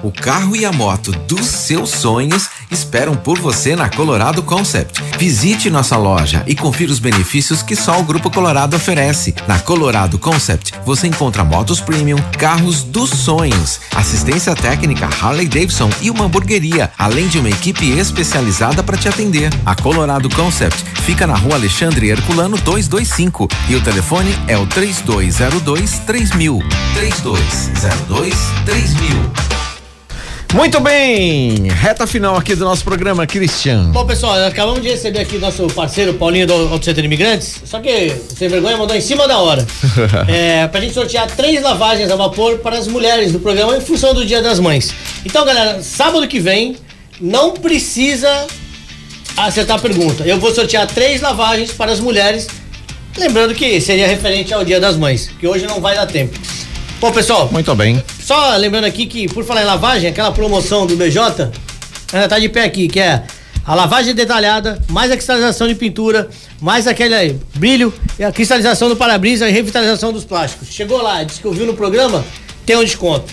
[0.03, 5.03] O carro e a moto dos seus sonhos esperam por você na Colorado Concept.
[5.19, 9.35] Visite nossa loja e confira os benefícios que só o Grupo Colorado oferece.
[9.49, 16.11] Na Colorado Concept, você encontra motos premium, carros dos sonhos, assistência técnica Harley Davidson e
[16.11, 19.51] uma hamburgueria, além de uma equipe especializada para te atender.
[19.67, 25.99] A Colorado Concept fica na rua Alexandre Herculano 225 e o telefone é o 3202
[26.07, 26.63] 3000.
[26.95, 28.35] 3202
[28.65, 29.68] 3000.
[30.55, 33.91] Muito bem, reta final aqui do nosso programa, Christian.
[33.91, 38.17] Bom, pessoal, acabamos de receber aqui nosso parceiro Paulinho do Auto Center Imigrantes, só que,
[38.35, 39.67] sem vergonha, mandou em cima da hora.
[40.27, 44.15] é, pra gente sortear três lavagens a vapor para as mulheres do programa em função
[44.15, 44.93] do Dia das Mães.
[45.25, 46.77] Então, galera, sábado que vem,
[47.21, 48.47] não precisa
[49.37, 50.25] acertar a pergunta.
[50.25, 52.49] Eu vou sortear três lavagens para as mulheres,
[53.19, 56.39] lembrando que seria referente ao Dia das Mães, que hoje não vai dar tempo.
[57.01, 58.03] Bom, pessoal, Muito bem.
[58.21, 61.51] só lembrando aqui que, por falar em lavagem, aquela promoção do BJ
[62.13, 63.23] ainda tá de pé aqui, que é
[63.65, 66.29] a lavagem detalhada, mais a cristalização de pintura,
[66.61, 70.69] mais aquele brilho e a cristalização do para-brisa e revitalização dos plásticos.
[70.73, 72.25] Chegou lá, disse que ouviu no programa,
[72.67, 73.33] tem um desconto.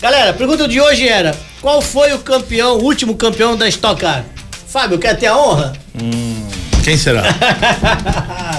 [0.00, 4.00] Galera, a pergunta de hoje era: qual foi o campeão, o último campeão da Stock
[4.00, 4.24] Car?
[4.68, 5.72] Fábio, quer ter a honra?
[6.84, 7.22] Quem será?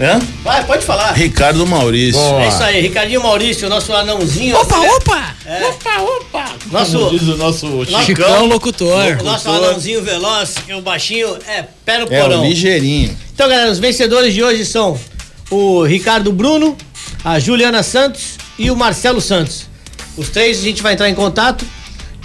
[0.00, 0.18] Hã?
[0.42, 1.12] Vai, pode falar.
[1.12, 2.20] Ricardo Maurício.
[2.40, 4.56] É isso aí, Ricardinho Maurício, nosso anãozinho.
[4.56, 5.34] Opa, opa!
[5.44, 5.66] É.
[5.66, 6.44] Opa, opa!
[6.72, 9.18] Nosso, Como diz o nosso Nosso- Chicão locutor.
[9.20, 12.40] o nosso anãozinho veloz, que o baixinho é pé no É, porão.
[12.40, 13.14] o ligeirinho.
[13.34, 14.98] Então, galera, os vencedores de hoje são
[15.50, 16.76] o Ricardo Bruno,
[17.22, 19.66] a Juliana Santos e o Marcelo Santos.
[20.16, 21.64] Os três a gente vai entrar em contato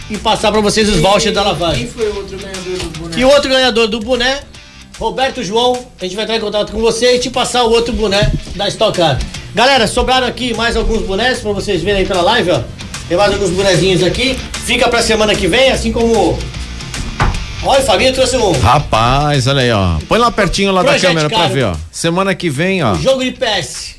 [0.09, 1.87] e passar pra vocês os vouchers da lavagem.
[1.87, 3.19] Quem foi o outro ganhador do boneco?
[3.19, 4.39] E o outro ganhador do boné,
[4.99, 7.93] Roberto João, a gente vai entrar em contato com você e te passar o outro
[7.93, 9.19] boné da Stock Car.
[9.53, 12.61] Galera, sobraram aqui mais alguns bonés pra vocês verem aí pela live, ó.
[13.07, 14.37] Tem mais alguns bonezinhos aqui.
[14.65, 16.37] Fica pra semana que vem, assim como.
[17.63, 19.97] Olha, o Fabinho trouxe um Rapaz, olha aí, ó.
[20.07, 21.53] Põe lá pertinho lá da câmera pra caro.
[21.53, 21.75] ver, ó.
[21.91, 22.95] Semana que vem, ó.
[22.95, 23.95] jogo de PS.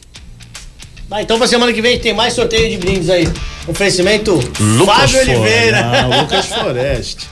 [1.08, 3.28] Vai, então pra semana que vem tem mais sorteio de brindes aí.
[3.68, 4.40] Oferecimento
[4.84, 5.78] Fábio Oliveira.
[5.86, 7.28] Ah, Lucas Foreste.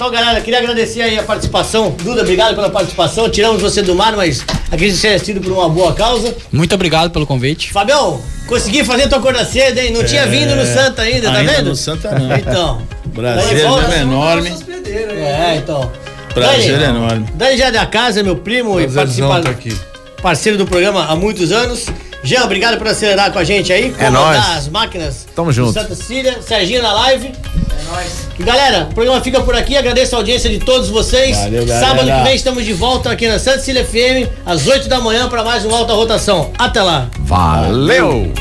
[0.00, 1.90] Então, galera, queria agradecer aí a participação.
[2.02, 3.28] Duda, obrigado pela participação.
[3.28, 4.42] Tiramos você do mar, mas
[4.72, 6.34] acredito que tenha sido por uma boa causa.
[6.50, 7.70] Muito obrigado pelo convite.
[7.70, 9.92] Fabião, consegui fazer tua cor cedo, hein?
[9.92, 11.68] Não tinha É, vindo no Santa ainda, tá ainda vendo?
[11.68, 12.34] no Santa não.
[12.34, 12.82] Então.
[13.12, 14.50] Volta- é enorme.
[14.88, 15.92] É, então.
[16.32, 17.26] Prazer Dani, enorme.
[17.34, 19.76] Dani já é da casa, meu primo e Prazerzão participa- tá aqui.
[20.22, 21.84] parceiro do programa há muitos anos.
[22.22, 24.38] Jean, obrigado por acelerar com a gente aí, É nóis.
[24.56, 25.72] as máquinas Tamo junto.
[25.72, 27.28] Santa Cília, Serginho na live.
[27.28, 28.12] É nóis.
[28.38, 31.36] E galera, o programa fica por aqui, agradeço a audiência de todos vocês.
[31.38, 31.86] Valeu, galera.
[31.86, 35.28] Sábado que vem estamos de volta aqui na Santa Cília FM, às 8 da manhã,
[35.28, 36.50] para mais um Alta Rotação.
[36.58, 37.08] Até lá.
[37.20, 38.32] Valeu!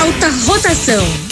[0.00, 1.25] Alta rotação.